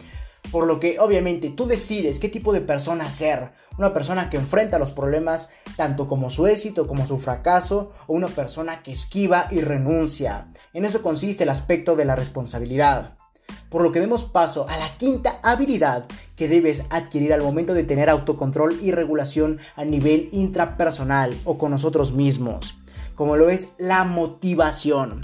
Por 0.50 0.66
lo 0.66 0.80
que 0.80 0.98
obviamente 0.98 1.50
tú 1.50 1.66
decides 1.66 2.18
qué 2.18 2.28
tipo 2.28 2.52
de 2.52 2.60
persona 2.60 3.10
ser. 3.10 3.52
Una 3.78 3.94
persona 3.94 4.28
que 4.28 4.36
enfrenta 4.36 4.78
los 4.78 4.90
problemas 4.90 5.48
tanto 5.76 6.08
como 6.08 6.30
su 6.30 6.46
éxito 6.46 6.86
como 6.86 7.06
su 7.06 7.18
fracaso 7.18 7.92
o 8.06 8.14
una 8.14 8.26
persona 8.26 8.82
que 8.82 8.90
esquiva 8.90 9.46
y 9.50 9.60
renuncia. 9.60 10.48
En 10.72 10.84
eso 10.84 11.02
consiste 11.02 11.44
el 11.44 11.50
aspecto 11.50 11.94
de 11.96 12.04
la 12.04 12.16
responsabilidad. 12.16 13.14
Por 13.68 13.82
lo 13.82 13.92
que 13.92 14.00
demos 14.00 14.24
paso 14.24 14.68
a 14.68 14.76
la 14.76 14.96
quinta 14.96 15.38
habilidad 15.42 16.06
que 16.36 16.48
debes 16.48 16.82
adquirir 16.90 17.32
al 17.32 17.42
momento 17.42 17.72
de 17.72 17.84
tener 17.84 18.10
autocontrol 18.10 18.78
y 18.82 18.90
regulación 18.90 19.60
a 19.76 19.84
nivel 19.84 20.28
intrapersonal 20.32 21.34
o 21.44 21.58
con 21.58 21.70
nosotros 21.70 22.12
mismos, 22.12 22.76
como 23.14 23.36
lo 23.36 23.48
es 23.50 23.68
la 23.78 24.04
motivación. 24.04 25.20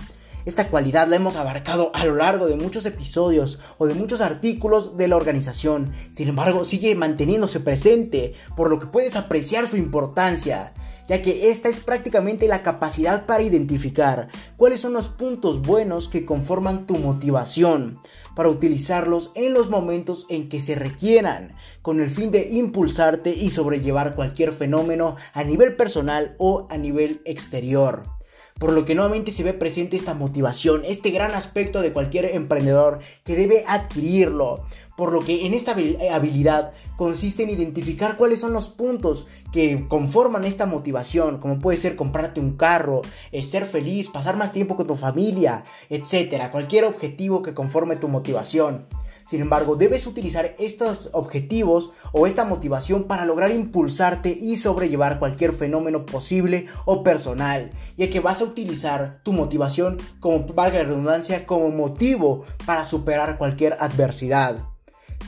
Esta 0.47 0.69
cualidad 0.69 1.09
la 1.09 1.17
hemos 1.17 1.35
abarcado 1.35 1.91
a 1.93 2.05
lo 2.05 2.15
largo 2.15 2.47
de 2.47 2.55
muchos 2.55 2.87
episodios 2.87 3.59
o 3.79 3.89
de 3.89 3.95
muchos 3.95 4.21
artículos 4.21 4.97
de 4.97 5.09
la 5.09 5.17
organización. 5.17 5.93
Sin 6.13 6.29
embargo, 6.29 6.65
sigue 6.65 6.95
manteniéndose 6.95 7.59
presente, 7.59 8.35
por 8.57 8.71
lo 8.71 8.79
que 8.79 8.87
puedes 8.87 9.17
apreciar 9.17 9.67
su 9.67 9.77
importancia 9.77 10.73
ya 11.09 11.23
que 11.23 11.51
esta 11.51 11.69
es 11.69 11.79
prácticamente 11.81 12.49
la 12.49 12.63
capacidad 12.63 13.27
para 13.27 13.43
identificar 13.43 14.29
cuáles 14.57 14.81
son 14.81 14.93
los 14.93 15.07
puntos 15.07 15.63
buenos 15.63 16.09
que 16.09 16.25
conforman 16.27 16.85
tu 16.87 16.97
motivación, 16.97 18.01
para 18.35 18.49
utilizarlos 18.49 19.31
en 19.37 19.55
los 19.55 19.71
momentos 19.71 20.27
en 20.29 20.49
que 20.49 20.61
se 20.61 20.75
requieran, 20.75 21.53
con 21.81 22.01
el 22.01 22.11
fin 22.11 22.33
de 22.33 22.49
impulsarte 22.51 23.31
y 23.31 23.51
sobrellevar 23.51 24.17
cualquier 24.17 24.53
fenómeno 24.53 25.15
a 25.33 25.45
nivel 25.45 25.77
personal 25.77 26.35
o 26.39 26.67
a 26.71 26.77
nivel 26.77 27.23
exterior 27.25 28.16
por 28.59 28.73
lo 28.73 28.85
que 28.85 28.95
nuevamente 28.95 29.33
se 29.33 29.43
ve 29.43 29.53
presente 29.53 29.97
esta 29.97 30.15
motivación, 30.15 30.83
este 30.87 31.11
gran 31.11 31.33
aspecto 31.33 31.83
de 31.83 31.93
cualquier 31.93 32.35
emprendedor 32.35 33.01
que 33.25 33.37
debe 33.37 33.65
adquirirlo. 33.67 34.65
Por 34.97 35.13
lo 35.13 35.21
que 35.21 35.45
en 35.45 35.53
esta 35.53 35.79
eh, 35.79 36.09
habilidad 36.11 36.73
consiste 36.97 37.43
en 37.43 37.51
identificar 37.51 38.17
cuáles 38.17 38.41
son 38.41 38.55
los 38.55 38.69
puntos 38.69 39.27
que 39.53 39.87
conforman 39.89 40.45
esta 40.45 40.65
motivación, 40.65 41.39
como 41.39 41.59
puede 41.59 41.77
ser 41.77 41.97
comprarte 41.97 42.41
un 42.41 42.57
carro, 42.57 43.03
eh, 43.31 43.45
ser 43.45 43.67
feliz, 43.67 44.09
pasar 44.09 44.37
más 44.37 44.53
tiempo 44.53 44.75
con 44.75 44.87
tu 44.87 44.97
familia, 44.97 45.65
etcétera, 45.91 46.51
cualquier 46.51 46.85
objetivo 46.85 47.43
que 47.43 47.53
conforme 47.53 47.97
tu 47.97 48.09
motivación. 48.09 48.87
Sin 49.29 49.41
embargo, 49.41 49.75
debes 49.75 50.07
utilizar 50.07 50.55
estos 50.59 51.11
objetivos 51.13 51.93
o 52.13 52.29
esta 52.29 52.45
motivación 52.45 53.05
para 53.05 53.25
lograr 53.25 53.51
impulsarte 53.51 54.31
y 54.31 54.57
sobrellevar 54.57 55.19
cualquier 55.19 55.53
fenómeno 55.53 56.07
posible 56.07 56.67
o 56.85 57.03
personal, 57.03 57.73
ya 57.97 58.09
que 58.09 58.21
vas 58.21 58.41
a 58.41 58.45
utilizar 58.45 59.21
tu 59.25 59.33
motivación 59.33 59.97
como, 60.21 60.47
valga 60.47 60.79
la 60.79 60.85
redundancia, 60.85 61.45
como 61.45 61.71
motivo 61.71 62.45
para 62.67 62.85
superar 62.85 63.37
cualquier 63.37 63.77
adversidad. 63.81 64.59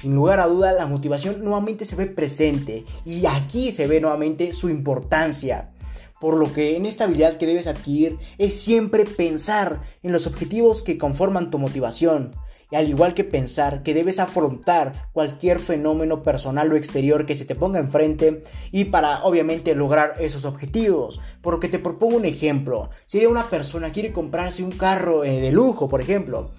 Sin 0.00 0.14
lugar 0.14 0.38
a 0.38 0.46
duda, 0.46 0.72
la 0.72 0.86
motivación 0.86 1.42
nuevamente 1.42 1.84
se 1.84 1.96
ve 1.96 2.06
presente 2.06 2.84
y 3.04 3.26
aquí 3.26 3.72
se 3.72 3.88
ve 3.88 4.00
nuevamente 4.00 4.52
su 4.52 4.68
importancia. 4.68 5.72
Por 6.20 6.34
lo 6.36 6.52
que 6.52 6.76
en 6.76 6.86
esta 6.86 7.04
habilidad 7.04 7.36
que 7.36 7.46
debes 7.46 7.66
adquirir 7.66 8.18
es 8.38 8.60
siempre 8.60 9.04
pensar 9.04 9.82
en 10.04 10.12
los 10.12 10.28
objetivos 10.28 10.82
que 10.82 10.98
conforman 10.98 11.50
tu 11.50 11.58
motivación 11.58 12.30
y 12.70 12.76
al 12.76 12.88
igual 12.88 13.14
que 13.14 13.24
pensar 13.24 13.82
que 13.82 13.94
debes 13.94 14.18
afrontar 14.18 15.08
cualquier 15.12 15.58
fenómeno 15.58 16.22
personal 16.22 16.72
o 16.72 16.76
exterior 16.76 17.26
que 17.26 17.36
se 17.36 17.44
te 17.44 17.54
ponga 17.54 17.78
enfrente 17.78 18.42
y 18.70 18.86
para 18.86 19.24
obviamente 19.24 19.74
lograr 19.74 20.14
esos 20.20 20.44
objetivos. 20.44 21.20
Porque 21.40 21.68
te 21.68 21.78
propongo 21.78 22.16
un 22.16 22.24
ejemplo, 22.24 22.90
si 23.06 23.24
una 23.24 23.44
persona 23.44 23.90
quiere 23.90 24.12
comprarse 24.12 24.62
un 24.62 24.72
carro 24.72 25.24
eh, 25.24 25.40
de 25.40 25.52
lujo, 25.52 25.88
por 25.88 26.00
ejemplo, 26.00 26.50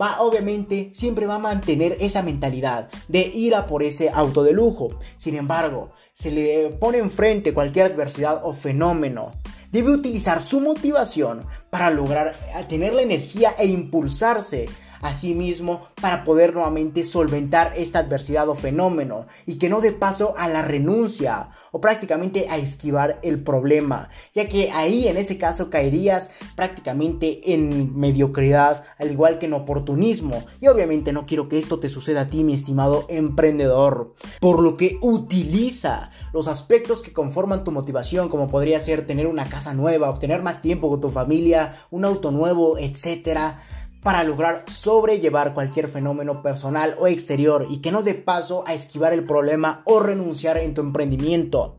va 0.00 0.20
obviamente 0.20 0.90
siempre 0.94 1.26
va 1.26 1.36
a 1.36 1.40
mantener 1.40 1.96
esa 2.00 2.22
mentalidad 2.22 2.88
de 3.08 3.20
ir 3.26 3.54
a 3.54 3.66
por 3.66 3.82
ese 3.82 4.10
auto 4.10 4.42
de 4.44 4.52
lujo. 4.52 4.88
Sin 5.18 5.34
embargo, 5.34 5.90
se 6.12 6.30
le 6.30 6.70
pone 6.70 6.98
enfrente 6.98 7.52
cualquier 7.52 7.86
adversidad 7.86 8.40
o 8.44 8.52
fenómeno. 8.52 9.32
Debe 9.70 9.90
utilizar 9.90 10.42
su 10.42 10.60
motivación 10.60 11.42
para 11.68 11.90
lograr 11.90 12.34
tener 12.68 12.94
la 12.94 13.02
energía 13.02 13.54
e 13.58 13.66
impulsarse 13.66 14.66
a 15.00 15.14
sí 15.14 15.34
mismo 15.34 15.88
para 16.00 16.24
poder 16.24 16.54
nuevamente 16.54 17.04
solventar 17.04 17.72
esta 17.76 18.00
adversidad 18.00 18.48
o 18.48 18.54
fenómeno 18.54 19.26
y 19.46 19.58
que 19.58 19.68
no 19.68 19.80
dé 19.80 19.92
paso 19.92 20.34
a 20.36 20.48
la 20.48 20.62
renuncia 20.62 21.50
o 21.72 21.80
prácticamente 21.80 22.46
a 22.48 22.56
esquivar 22.56 23.18
el 23.22 23.42
problema, 23.42 24.08
ya 24.34 24.48
que 24.48 24.70
ahí 24.70 25.06
en 25.08 25.16
ese 25.16 25.38
caso 25.38 25.70
caerías 25.70 26.30
prácticamente 26.56 27.52
en 27.52 27.98
mediocridad, 27.98 28.84
al 28.98 29.10
igual 29.10 29.38
que 29.38 29.46
en 29.46 29.54
oportunismo. 29.54 30.44
Y 30.60 30.68
obviamente 30.68 31.12
no 31.12 31.26
quiero 31.26 31.48
que 31.48 31.58
esto 31.58 31.78
te 31.78 31.88
suceda 31.88 32.22
a 32.22 32.26
ti, 32.28 32.44
mi 32.44 32.54
estimado 32.54 33.06
emprendedor, 33.08 34.14
por 34.40 34.60
lo 34.60 34.76
que 34.76 34.98
utiliza 35.02 36.10
los 36.32 36.48
aspectos 36.48 37.02
que 37.02 37.12
conforman 37.12 37.64
tu 37.64 37.72
motivación, 37.72 38.28
como 38.28 38.48
podría 38.48 38.80
ser 38.80 39.06
tener 39.06 39.26
una 39.26 39.44
casa 39.44 39.74
nueva, 39.74 40.10
obtener 40.10 40.42
más 40.42 40.60
tiempo 40.62 40.88
con 40.88 41.00
tu 41.00 41.10
familia, 41.10 41.74
un 41.90 42.04
auto 42.04 42.30
nuevo, 42.30 42.78
etcétera 42.78 43.62
para 44.02 44.24
lograr 44.24 44.64
sobrellevar 44.68 45.54
cualquier 45.54 45.88
fenómeno 45.88 46.42
personal 46.42 46.96
o 46.98 47.06
exterior 47.06 47.66
y 47.70 47.78
que 47.78 47.92
no 47.92 48.02
dé 48.02 48.14
paso 48.14 48.64
a 48.66 48.74
esquivar 48.74 49.12
el 49.12 49.24
problema 49.24 49.82
o 49.84 50.00
renunciar 50.00 50.58
en 50.58 50.74
tu 50.74 50.80
emprendimiento. 50.80 51.78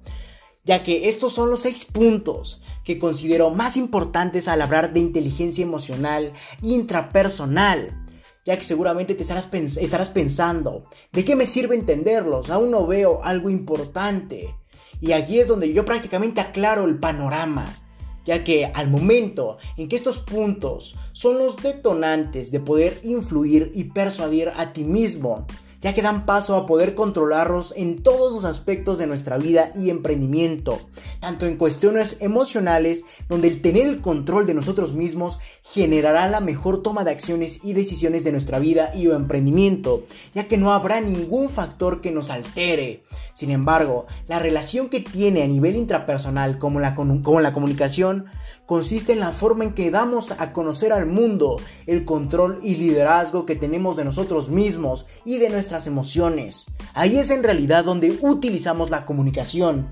Ya 0.66 0.84
que 0.84 1.10
estos 1.10 1.34
son 1.34 1.50
los 1.50 1.62
seis 1.62 1.86
puntos 1.86 2.62
que 2.84 3.00
considero 3.00 3.50
más 3.50 3.78
importantes 3.78 4.48
al 4.48 4.62
hablar 4.62 4.94
de 4.94 5.00
inteligencia 5.00 5.64
emocional 5.64 6.34
intrapersonal. 6.62 8.06
Ya 8.46 8.58
que 8.58 8.66
seguramente 8.66 9.16
te 9.16 9.24
estarás, 9.24 9.50
estarás 9.54 10.10
pensando, 10.10 10.84
¿de 11.12 11.24
qué 11.24 11.36
me 11.36 11.46
sirve 11.46 11.76
entenderlos? 11.76 12.50
Aún 12.50 12.72
no 12.72 12.86
veo 12.86 13.24
algo 13.24 13.50
importante. 13.50 14.56
Y 15.02 15.14
aquí 15.14 15.40
es 15.40 15.48
donde 15.48 15.72
yo 15.72 15.86
prácticamente 15.86 16.42
aclaro 16.42 16.86
el 16.86 17.00
panorama 17.00 17.89
ya 18.30 18.44
que 18.44 18.68
al 18.68 18.92
momento 18.92 19.58
en 19.76 19.90
que 19.90 19.96
estos 19.96 20.20
puntos 20.20 20.96
son 21.14 21.40
los 21.40 21.56
detonantes 21.58 22.52
de 22.52 22.60
poder 22.60 23.00
influir 23.02 23.72
y 23.74 23.86
persuadir 23.86 24.52
a 24.56 24.72
ti 24.72 24.84
mismo, 24.84 25.48
ya 25.82 25.94
que 25.94 26.02
dan 26.02 26.26
paso 26.26 26.56
a 26.56 26.66
poder 26.66 26.96
controlarlos 26.96 27.74
en 27.78 28.04
todos 28.04 28.34
los 28.34 28.46
aspectos 28.46 28.98
de 28.98 29.08
nuestra 29.08 29.38
vida 29.38 29.72
y 29.76 29.90
emprendimiento, 29.90 30.80
tanto 31.20 31.46
en 31.46 31.58
cuestiones 31.58 32.18
emocionales, 32.20 33.04
donde 33.30 33.48
el 33.48 33.62
tener 33.62 33.88
el 33.88 34.02
control 34.02 34.46
de 34.46 34.54
nosotros 34.54 34.94
mismos 34.94 35.40
generará 35.64 36.28
la 36.28 36.40
mejor 36.40 36.84
toma 36.84 37.04
de 37.04 37.12
acciones 37.12 37.60
y 37.64 37.74
decisiones 37.74 38.24
de 38.24 38.32
nuestra 38.32 38.60
vida 38.60 38.92
y 38.96 39.08
o 39.08 39.16
emprendimiento, 39.16 40.06
ya 40.34 40.48
que 40.48 40.58
no 40.58 40.74
habrá 40.74 41.02
ningún 41.02 41.50
factor 41.50 42.02
que 42.02 42.12
nos 42.12 42.30
altere. 42.30 43.04
Sin 43.34 43.52
embargo, 43.52 44.06
la 44.28 44.40
relación 44.40 44.90
que 44.90 45.00
tiene 45.00 45.44
a 45.44 45.48
nivel 45.48 45.76
intrapersonal 45.76 46.60
como 46.60 46.80
la, 46.80 46.94
como 46.94 47.40
la 47.40 47.54
comunicación 47.54 48.26
consiste 48.70 49.14
en 49.14 49.20
la 49.20 49.32
forma 49.32 49.64
en 49.64 49.74
que 49.74 49.90
damos 49.90 50.30
a 50.30 50.54
conocer 50.54 50.94
al 50.94 51.08
mundo 51.08 51.56
el 51.88 52.06
control 52.06 52.60
y 52.62 52.76
liderazgo 52.76 53.48
que 53.48 53.56
tenemos 53.56 53.98
de 53.98 54.06
nosotros 54.06 54.50
mismos 54.50 55.08
y 55.26 55.40
de 55.40 55.50
nuestras 55.50 55.88
emociones. 55.88 56.68
Ahí 56.94 57.18
es 57.18 57.32
en 57.32 57.42
realidad 57.42 57.84
donde 57.84 58.16
utilizamos 58.22 58.92
la 58.92 59.08
comunicación, 59.08 59.88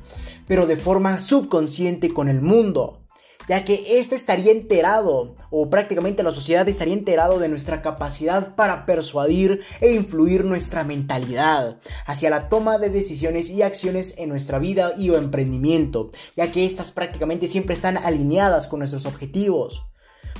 pero 0.48 0.68
de 0.68 0.78
forma 0.78 1.20
subconsciente 1.20 2.14
con 2.14 2.30
el 2.30 2.40
mundo 2.40 3.00
ya 3.48 3.64
que 3.64 4.00
éste 4.00 4.16
estaría 4.16 4.52
enterado, 4.52 5.36
o 5.50 5.70
prácticamente 5.70 6.24
la 6.24 6.34
sociedad 6.34 6.68
estaría 6.68 6.94
enterado 6.94 7.40
de 7.40 7.50
nuestra 7.50 7.82
capacidad 7.82 8.56
para 8.56 8.86
persuadir 8.86 9.62
e 9.80 9.94
influir 9.94 10.44
nuestra 10.44 10.84
mentalidad 10.84 11.80
hacia 12.06 12.30
la 12.30 12.50
toma 12.50 12.78
de 12.78 12.90
decisiones 12.90 13.50
y 13.50 13.62
acciones 13.62 14.16
en 14.18 14.30
nuestra 14.30 14.60
vida 14.60 14.94
y 14.98 15.10
o 15.10 15.18
emprendimiento, 15.18 16.12
ya 16.36 16.52
que 16.52 16.66
estas 16.66 16.92
prácticamente 16.92 17.48
siempre 17.48 17.76
están 17.76 17.98
alineadas 17.98 18.68
con 18.68 18.80
nuestros 18.80 19.06
objetivos. 19.06 19.84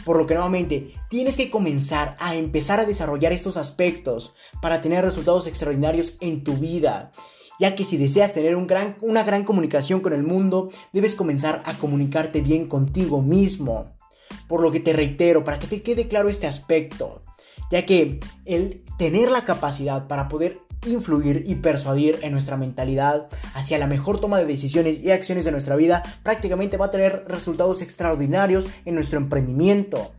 Por 0.06 0.18
lo 0.18 0.28
que 0.28 0.36
nuevamente 0.36 0.94
tienes 1.10 1.38
que 1.38 1.50
comenzar 1.50 2.16
a 2.20 2.36
empezar 2.36 2.80
a 2.80 2.86
desarrollar 2.86 3.34
estos 3.34 3.58
aspectos 3.58 4.34
para 4.62 4.82
tener 4.82 5.04
resultados 5.04 5.48
extraordinarios 5.48 6.18
en 6.22 6.44
tu 6.44 6.54
vida 6.54 7.12
ya 7.60 7.76
que 7.76 7.84
si 7.84 7.98
deseas 7.98 8.34
tener 8.34 8.56
una 8.56 9.24
gran 9.24 9.44
comunicación 9.44 10.00
con 10.00 10.14
el 10.14 10.24
mundo, 10.24 10.70
debes 10.94 11.16
comenzar 11.16 11.64
a 11.66 11.74
comunicarte 11.74 12.42
bien 12.42 12.68
contigo 12.68 13.22
mismo. 13.22 13.96
Por 14.48 14.62
lo 14.62 14.72
que 14.72 14.80
te 14.80 14.94
reitero, 14.94 15.44
para 15.44 15.60
que 15.60 15.68
te 15.68 15.82
quede 15.82 16.08
claro 16.08 16.30
este 16.30 16.48
aspecto, 16.48 17.24
ya 17.72 17.86
que 17.86 18.20
el 18.46 18.84
tener 18.98 19.30
la 19.30 19.44
capacidad 19.44 20.08
para 20.08 20.28
poder 20.28 20.60
influir 20.86 21.44
y 21.48 21.56
persuadir 21.56 22.20
en 22.22 22.32
nuestra 22.34 22.56
mentalidad 22.56 23.28
hacia 23.54 23.80
la 23.80 23.88
mejor 23.88 24.20
toma 24.20 24.40
de 24.40 24.46
decisiones 24.46 25.02
y 25.02 25.12
acciones 25.12 25.44
de 25.44 25.52
nuestra 25.52 25.76
vida 25.76 26.04
prácticamente 26.24 26.78
va 26.78 26.88
a 26.88 26.92
tener 26.92 27.26
resultados 27.28 27.82
extraordinarios 27.82 28.68
en 28.86 28.96
nuestro 28.96 29.18
emprendimiento 29.18 30.12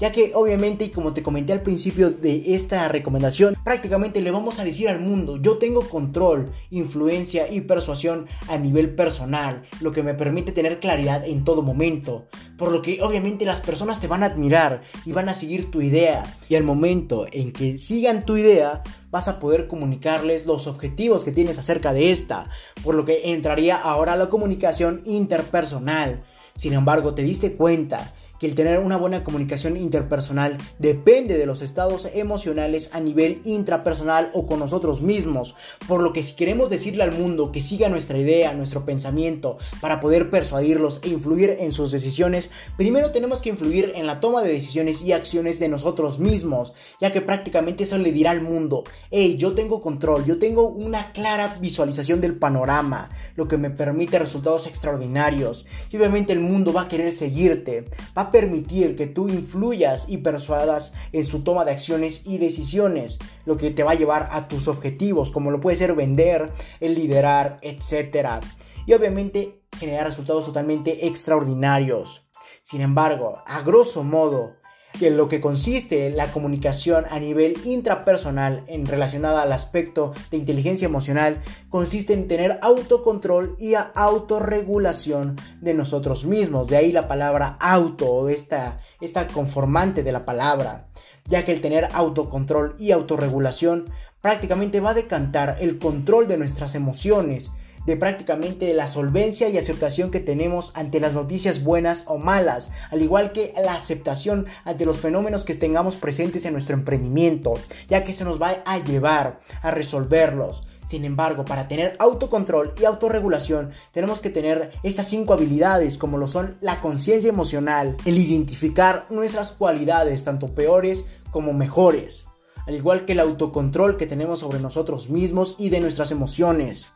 ya 0.00 0.10
que 0.10 0.32
obviamente 0.34 0.86
y 0.86 0.88
como 0.88 1.12
te 1.12 1.22
comenté 1.22 1.52
al 1.52 1.60
principio 1.60 2.10
de 2.10 2.54
esta 2.54 2.88
recomendación, 2.88 3.54
prácticamente 3.62 4.22
le 4.22 4.30
vamos 4.30 4.58
a 4.58 4.64
decir 4.64 4.88
al 4.88 4.98
mundo, 4.98 5.36
yo 5.36 5.58
tengo 5.58 5.80
control, 5.80 6.50
influencia 6.70 7.52
y 7.52 7.60
persuasión 7.60 8.26
a 8.48 8.56
nivel 8.56 8.94
personal, 8.94 9.62
lo 9.82 9.92
que 9.92 10.02
me 10.02 10.14
permite 10.14 10.52
tener 10.52 10.80
claridad 10.80 11.26
en 11.26 11.44
todo 11.44 11.60
momento, 11.60 12.26
por 12.56 12.72
lo 12.72 12.80
que 12.80 13.02
obviamente 13.02 13.44
las 13.44 13.60
personas 13.60 14.00
te 14.00 14.06
van 14.06 14.22
a 14.22 14.26
admirar 14.26 14.80
y 15.04 15.12
van 15.12 15.28
a 15.28 15.34
seguir 15.34 15.70
tu 15.70 15.82
idea, 15.82 16.22
y 16.48 16.54
al 16.54 16.64
momento 16.64 17.26
en 17.30 17.52
que 17.52 17.78
sigan 17.78 18.24
tu 18.24 18.38
idea, 18.38 18.82
vas 19.10 19.28
a 19.28 19.38
poder 19.38 19.68
comunicarles 19.68 20.46
los 20.46 20.66
objetivos 20.66 21.24
que 21.24 21.32
tienes 21.32 21.58
acerca 21.58 21.92
de 21.92 22.10
esta, 22.10 22.48
por 22.82 22.94
lo 22.94 23.04
que 23.04 23.32
entraría 23.32 23.76
ahora 23.76 24.16
la 24.16 24.30
comunicación 24.30 25.02
interpersonal. 25.04 26.22
Sin 26.56 26.72
embargo, 26.72 27.14
te 27.14 27.22
diste 27.22 27.54
cuenta 27.54 28.12
que 28.40 28.46
el 28.46 28.54
tener 28.54 28.78
una 28.78 28.96
buena 28.96 29.22
comunicación 29.22 29.76
interpersonal 29.76 30.56
depende 30.78 31.36
de 31.36 31.46
los 31.46 31.60
estados 31.60 32.08
emocionales 32.14 32.90
a 32.92 33.00
nivel 33.00 33.42
intrapersonal 33.44 34.30
o 34.32 34.46
con 34.46 34.58
nosotros 34.58 35.02
mismos, 35.02 35.54
por 35.86 36.02
lo 36.02 36.12
que 36.12 36.22
si 36.22 36.34
queremos 36.34 36.70
decirle 36.70 37.02
al 37.02 37.12
mundo 37.12 37.52
que 37.52 37.60
siga 37.60 37.90
nuestra 37.90 38.18
idea, 38.18 38.54
nuestro 38.54 38.84
pensamiento, 38.86 39.58
para 39.80 40.00
poder 40.00 40.30
persuadirlos 40.30 41.00
e 41.02 41.10
influir 41.10 41.58
en 41.60 41.70
sus 41.70 41.92
decisiones, 41.92 42.50
primero 42.78 43.12
tenemos 43.12 43.42
que 43.42 43.50
influir 43.50 43.92
en 43.94 44.06
la 44.06 44.20
toma 44.20 44.42
de 44.42 44.52
decisiones 44.52 45.02
y 45.02 45.12
acciones 45.12 45.58
de 45.58 45.68
nosotros 45.68 46.18
mismos, 46.18 46.72
ya 46.98 47.12
que 47.12 47.20
prácticamente 47.20 47.84
eso 47.84 47.98
le 47.98 48.10
dirá 48.10 48.30
al 48.30 48.40
mundo, 48.40 48.84
hey, 49.10 49.36
yo 49.38 49.54
tengo 49.54 49.82
control, 49.82 50.24
yo 50.24 50.38
tengo 50.38 50.66
una 50.66 51.12
clara 51.12 51.58
visualización 51.60 52.22
del 52.22 52.36
panorama, 52.36 53.10
lo 53.36 53.48
que 53.48 53.58
me 53.58 53.68
permite 53.68 54.18
resultados 54.18 54.66
extraordinarios, 54.66 55.66
y 55.90 55.98
obviamente 55.98 56.32
el 56.32 56.40
mundo 56.40 56.72
va 56.72 56.82
a 56.82 56.88
querer 56.88 57.12
seguirte, 57.12 57.84
permitir 58.30 58.96
que 58.96 59.06
tú 59.06 59.28
influyas 59.28 60.06
y 60.08 60.18
persuadas 60.18 60.92
en 61.12 61.24
su 61.24 61.42
toma 61.42 61.64
de 61.64 61.72
acciones 61.72 62.22
y 62.24 62.38
decisiones, 62.38 63.18
lo 63.44 63.56
que 63.56 63.70
te 63.70 63.82
va 63.82 63.92
a 63.92 63.96
llevar 63.96 64.28
a 64.32 64.48
tus 64.48 64.68
objetivos, 64.68 65.30
como 65.30 65.50
lo 65.50 65.60
puede 65.60 65.76
ser 65.76 65.94
vender, 65.94 66.50
el 66.80 66.94
liderar, 66.94 67.58
etc. 67.62 68.42
Y 68.86 68.92
obviamente 68.92 69.62
generar 69.78 70.06
resultados 70.06 70.44
totalmente 70.44 71.06
extraordinarios. 71.06 72.26
Sin 72.62 72.80
embargo, 72.80 73.42
a 73.46 73.62
grosso 73.62 74.04
modo, 74.04 74.59
en 75.00 75.16
lo 75.16 75.28
que 75.28 75.40
consiste 75.40 76.10
la 76.10 76.32
comunicación 76.32 77.04
a 77.10 77.18
nivel 77.18 77.56
intrapersonal 77.64 78.64
en 78.66 78.86
relacionada 78.86 79.42
al 79.42 79.52
aspecto 79.52 80.12
de 80.30 80.36
inteligencia 80.36 80.86
emocional 80.86 81.42
consiste 81.68 82.12
en 82.12 82.28
tener 82.28 82.58
autocontrol 82.62 83.56
y 83.58 83.74
autorregulación 83.74 85.36
de 85.60 85.74
nosotros 85.74 86.24
mismos. 86.24 86.68
De 86.68 86.76
ahí 86.76 86.92
la 86.92 87.08
palabra 87.08 87.56
auto 87.60 88.10
o 88.10 88.28
esta, 88.28 88.78
esta 89.00 89.26
conformante 89.26 90.02
de 90.02 90.12
la 90.12 90.24
palabra, 90.24 90.88
ya 91.26 91.44
que 91.44 91.52
el 91.52 91.60
tener 91.60 91.88
autocontrol 91.92 92.76
y 92.78 92.90
autorregulación 92.90 93.86
prácticamente 94.20 94.80
va 94.80 94.90
a 94.90 94.94
decantar 94.94 95.56
el 95.60 95.78
control 95.78 96.28
de 96.28 96.36
nuestras 96.36 96.74
emociones 96.74 97.50
de 97.86 97.96
prácticamente 97.96 98.72
la 98.74 98.86
solvencia 98.86 99.48
y 99.48 99.58
aceptación 99.58 100.10
que 100.10 100.20
tenemos 100.20 100.70
ante 100.74 101.00
las 101.00 101.14
noticias 101.14 101.64
buenas 101.64 102.04
o 102.06 102.18
malas, 102.18 102.70
al 102.90 103.02
igual 103.02 103.32
que 103.32 103.54
la 103.62 103.74
aceptación 103.74 104.46
ante 104.64 104.86
los 104.86 105.00
fenómenos 105.00 105.44
que 105.44 105.54
tengamos 105.54 105.96
presentes 105.96 106.44
en 106.44 106.52
nuestro 106.52 106.74
emprendimiento, 106.74 107.54
ya 107.88 108.04
que 108.04 108.12
se 108.12 108.24
nos 108.24 108.40
va 108.40 108.56
a 108.64 108.78
llevar 108.78 109.40
a 109.62 109.70
resolverlos. 109.70 110.64
Sin 110.84 111.04
embargo, 111.04 111.44
para 111.44 111.68
tener 111.68 111.94
autocontrol 112.00 112.74
y 112.80 112.84
autorregulación, 112.84 113.70
tenemos 113.92 114.20
que 114.20 114.30
tener 114.30 114.72
estas 114.82 115.06
cinco 115.08 115.32
habilidades, 115.32 115.96
como 115.96 116.18
lo 116.18 116.26
son 116.26 116.56
la 116.60 116.80
conciencia 116.80 117.28
emocional, 117.28 117.96
el 118.04 118.18
identificar 118.18 119.06
nuestras 119.08 119.52
cualidades, 119.52 120.24
tanto 120.24 120.48
peores 120.48 121.04
como 121.30 121.52
mejores, 121.52 122.26
al 122.66 122.74
igual 122.74 123.04
que 123.04 123.12
el 123.12 123.20
autocontrol 123.20 123.96
que 123.96 124.08
tenemos 124.08 124.40
sobre 124.40 124.58
nosotros 124.58 125.08
mismos 125.08 125.54
y 125.58 125.68
de 125.68 125.78
nuestras 125.78 126.10
emociones 126.10 126.88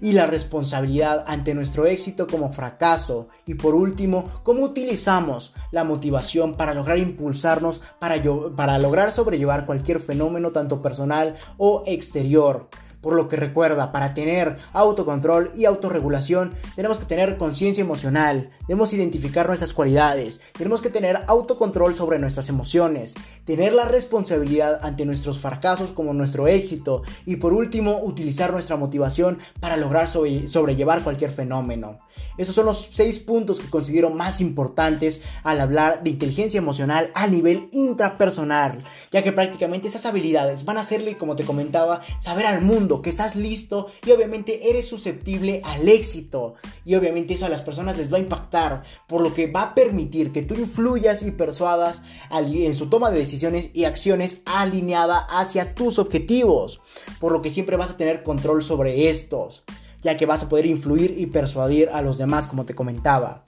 y 0.00 0.12
la 0.12 0.26
responsabilidad 0.26 1.24
ante 1.26 1.54
nuestro 1.54 1.86
éxito 1.86 2.26
como 2.26 2.52
fracaso. 2.52 3.28
Y 3.46 3.54
por 3.54 3.74
último, 3.74 4.30
cómo 4.42 4.62
utilizamos 4.62 5.54
la 5.70 5.84
motivación 5.84 6.54
para 6.54 6.74
lograr 6.74 6.98
impulsarnos 6.98 7.80
para, 7.98 8.22
para 8.56 8.78
lograr 8.78 9.10
sobrellevar 9.10 9.66
cualquier 9.66 10.00
fenómeno 10.00 10.52
tanto 10.52 10.82
personal 10.82 11.36
o 11.58 11.84
exterior. 11.86 12.68
Por 13.06 13.14
lo 13.14 13.28
que 13.28 13.36
recuerda, 13.36 13.92
para 13.92 14.14
tener 14.14 14.58
autocontrol 14.72 15.52
y 15.54 15.64
autorregulación 15.64 16.54
tenemos 16.74 16.98
que 16.98 17.04
tener 17.04 17.36
conciencia 17.38 17.80
emocional, 17.80 18.50
debemos 18.66 18.92
identificar 18.92 19.46
nuestras 19.46 19.72
cualidades, 19.72 20.40
tenemos 20.58 20.80
que 20.80 20.90
tener 20.90 21.20
autocontrol 21.28 21.94
sobre 21.94 22.18
nuestras 22.18 22.48
emociones, 22.48 23.14
tener 23.44 23.74
la 23.74 23.84
responsabilidad 23.84 24.80
ante 24.82 25.06
nuestros 25.06 25.38
fracasos 25.38 25.92
como 25.92 26.14
nuestro 26.14 26.48
éxito 26.48 27.02
y 27.24 27.36
por 27.36 27.52
último 27.52 28.00
utilizar 28.02 28.52
nuestra 28.52 28.74
motivación 28.74 29.38
para 29.60 29.76
lograr 29.76 30.08
sobrellevar 30.08 31.04
cualquier 31.04 31.30
fenómeno. 31.30 32.00
Esos 32.38 32.54
son 32.54 32.66
los 32.66 32.90
seis 32.92 33.18
puntos 33.18 33.60
que 33.60 33.70
considero 33.70 34.10
más 34.10 34.40
importantes 34.40 35.22
al 35.42 35.60
hablar 35.60 36.02
de 36.02 36.10
inteligencia 36.10 36.58
emocional 36.58 37.10
a 37.14 37.26
nivel 37.26 37.68
intrapersonal, 37.72 38.80
ya 39.10 39.22
que 39.22 39.32
prácticamente 39.32 39.88
esas 39.88 40.04
habilidades 40.04 40.64
van 40.64 40.76
a 40.76 40.80
hacerle, 40.80 41.16
como 41.16 41.36
te 41.36 41.44
comentaba, 41.44 42.02
saber 42.20 42.46
al 42.46 42.60
mundo 42.60 42.95
que 43.02 43.10
estás 43.10 43.36
listo 43.36 43.88
y 44.06 44.10
obviamente 44.10 44.70
eres 44.70 44.88
susceptible 44.88 45.60
al 45.64 45.88
éxito. 45.88 46.54
Y 46.84 46.94
obviamente 46.94 47.34
eso 47.34 47.46
a 47.46 47.50
las 47.50 47.62
personas 47.62 47.96
les 47.96 48.12
va 48.12 48.18
a 48.18 48.20
impactar, 48.20 48.82
por 49.06 49.20
lo 49.20 49.34
que 49.34 49.50
va 49.50 49.62
a 49.62 49.74
permitir 49.74 50.32
que 50.32 50.42
tú 50.42 50.54
influyas 50.54 51.22
y 51.22 51.30
persuadas 51.30 52.02
en 52.30 52.74
su 52.74 52.88
toma 52.88 53.10
de 53.10 53.18
decisiones 53.18 53.70
y 53.72 53.84
acciones 53.84 54.42
alineada 54.44 55.18
hacia 55.18 55.74
tus 55.74 55.98
objetivos, 55.98 56.80
por 57.20 57.32
lo 57.32 57.42
que 57.42 57.50
siempre 57.50 57.76
vas 57.76 57.90
a 57.90 57.96
tener 57.96 58.22
control 58.22 58.62
sobre 58.62 59.08
estos 59.08 59.64
ya 60.02 60.16
que 60.16 60.26
vas 60.26 60.44
a 60.44 60.48
poder 60.48 60.66
influir 60.66 61.16
y 61.18 61.26
persuadir 61.26 61.88
a 61.88 62.00
los 62.00 62.16
demás, 62.16 62.46
como 62.46 62.64
te 62.64 62.76
comentaba. 62.76 63.42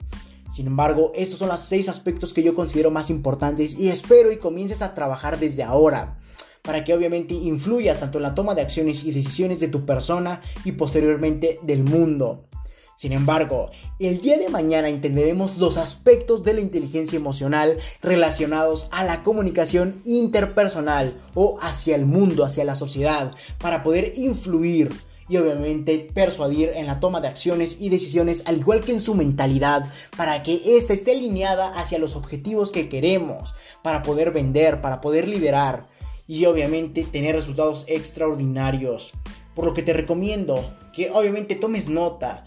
Sin 0.53 0.67
embargo, 0.67 1.13
estos 1.15 1.39
son 1.39 1.47
los 1.47 1.61
seis 1.61 1.87
aspectos 1.87 2.33
que 2.33 2.43
yo 2.43 2.53
considero 2.53 2.91
más 2.91 3.09
importantes 3.09 3.79
y 3.79 3.87
espero 3.87 4.29
y 4.29 4.39
comiences 4.39 4.81
a 4.81 4.93
trabajar 4.93 5.39
desde 5.39 5.63
ahora 5.63 6.18
para 6.61 6.83
que 6.83 6.93
obviamente 6.93 7.33
influyas 7.33 7.99
tanto 7.99 8.17
en 8.17 8.23
la 8.23 8.35
toma 8.35 8.55
de 8.55 8.61
acciones 8.61 9.03
y 9.03 9.11
decisiones 9.11 9.59
de 9.59 9.67
tu 9.67 9.85
persona 9.85 10.41
y 10.65 10.73
posteriormente 10.73 11.59
del 11.63 11.83
mundo. 11.83 12.45
Sin 12.99 13.13
embargo, 13.13 13.71
el 13.97 14.19
día 14.19 14.37
de 14.37 14.49
mañana 14.49 14.89
entenderemos 14.89 15.57
los 15.57 15.77
aspectos 15.77 16.43
de 16.43 16.53
la 16.53 16.59
inteligencia 16.59 17.15
emocional 17.15 17.77
relacionados 18.01 18.89
a 18.91 19.05
la 19.05 19.23
comunicación 19.23 20.01
interpersonal 20.03 21.13
o 21.33 21.57
hacia 21.61 21.95
el 21.95 22.05
mundo, 22.05 22.43
hacia 22.43 22.65
la 22.65 22.75
sociedad, 22.75 23.31
para 23.57 23.83
poder 23.83 24.15
influir 24.17 24.89
y 25.29 25.37
obviamente 25.37 26.09
persuadir 26.13 26.71
en 26.75 26.87
la 26.87 26.99
toma 26.99 27.21
de 27.21 27.29
acciones 27.29 27.77
y 27.79 27.87
decisiones 27.87 28.43
al 28.45 28.57
igual 28.57 28.81
que 28.81 28.91
en 28.91 28.99
su 28.99 29.15
mentalidad 29.15 29.93
para 30.17 30.43
que 30.43 30.77
ésta 30.77 30.91
esté 30.91 31.11
alineada 31.11 31.69
hacia 31.79 31.99
los 31.99 32.17
objetivos 32.17 32.69
que 32.69 32.89
queremos, 32.89 33.53
para 33.81 34.01
poder 34.01 34.31
vender, 34.31 34.81
para 34.81 34.99
poder 34.99 35.25
liderar 35.25 35.87
y 36.29 36.45
obviamente 36.45 37.05
tener 37.05 37.35
resultados 37.35 37.85
extraordinarios. 37.87 39.11
Por 39.55 39.65
lo 39.65 39.73
que 39.73 39.81
te 39.81 39.93
recomiendo 39.93 40.63
que 40.93 41.09
obviamente 41.09 41.55
tomes 41.55 41.89
nota 41.89 42.45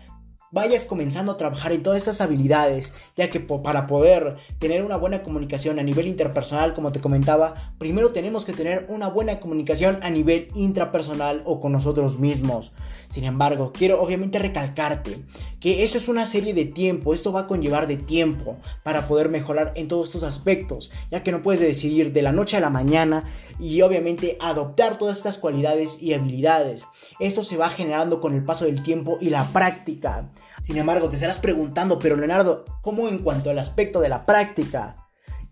vayas 0.53 0.85
comenzando 0.85 1.33
a 1.33 1.37
trabajar 1.39 1.73
en 1.73 1.83
todas 1.83 1.99
estas 1.99 2.21
habilidades, 2.21 2.93
ya 3.17 3.29
que 3.31 3.41
para 3.41 3.87
poder 3.87 4.37
tener 4.59 4.85
una 4.85 4.97
buena 4.97 5.23
comunicación 5.23 5.79
a 5.79 5.83
nivel 5.83 6.07
interpersonal, 6.07 6.75
como 6.75 6.93
te 6.93 7.01
comentaba, 7.01 7.73
primero 7.79 8.11
tenemos 8.11 8.45
que 8.45 8.53
tener 8.53 8.87
una 8.89 9.09
buena 9.09 9.41
comunicación 9.41 9.99
a 10.03 10.11
nivel 10.11 10.49
intrapersonal 10.55 11.43
o 11.47 11.59
con 11.59 11.73
nosotros 11.73 12.19
mismos. 12.19 12.73
Sin 13.11 13.25
embargo, 13.25 13.73
quiero 13.73 14.01
obviamente 14.01 14.39
recalcarte 14.39 15.23
que 15.59 15.85
esto 15.85 15.97
es 15.97 16.09
una 16.09 16.27
serie 16.27 16.53
de 16.53 16.67
tiempo, 16.67 17.15
esto 17.15 17.33
va 17.33 17.41
a 17.41 17.47
conllevar 17.47 17.87
de 17.87 17.97
tiempo 17.97 18.59
para 18.83 19.09
poder 19.09 19.31
mejorar 19.31 19.73
en 19.75 19.89
todos 19.89 20.09
estos 20.09 20.23
aspectos, 20.23 20.91
ya 21.11 21.23
que 21.23 21.33
no 21.33 21.43
puedes 21.43 21.61
decidir 21.61 22.13
de 22.13 22.23
la 22.23 22.33
noche 22.33 22.59
a 22.59 22.61
la 22.61 22.71
mañana 22.71 23.25
y 23.59 23.83
obviamente 23.83 24.37
adoptar 24.41 24.99
todas 24.99 25.17
estas 25.17 25.39
cualidades 25.39 26.01
y 26.01 26.15
habilidades. 26.15 26.85
Esto 27.21 27.45
se 27.45 27.57
va 27.57 27.69
generando 27.69 28.21
con 28.21 28.35
el 28.35 28.45
paso 28.45 28.65
del 28.65 28.83
tiempo 28.83 29.19
y 29.21 29.31
la 29.31 29.45
práctica. 29.53 30.31
Sin 30.63 30.77
embargo, 30.77 31.09
te 31.09 31.17
estarás 31.17 31.39
preguntando, 31.39 31.99
pero 31.99 32.17
Leonardo, 32.17 32.65
¿cómo 32.81 33.09
en 33.09 33.19
cuanto 33.19 33.51
al 33.51 33.59
aspecto 33.59 34.01
de 34.01 34.09
la 34.09 34.27
práctica? 34.27 34.97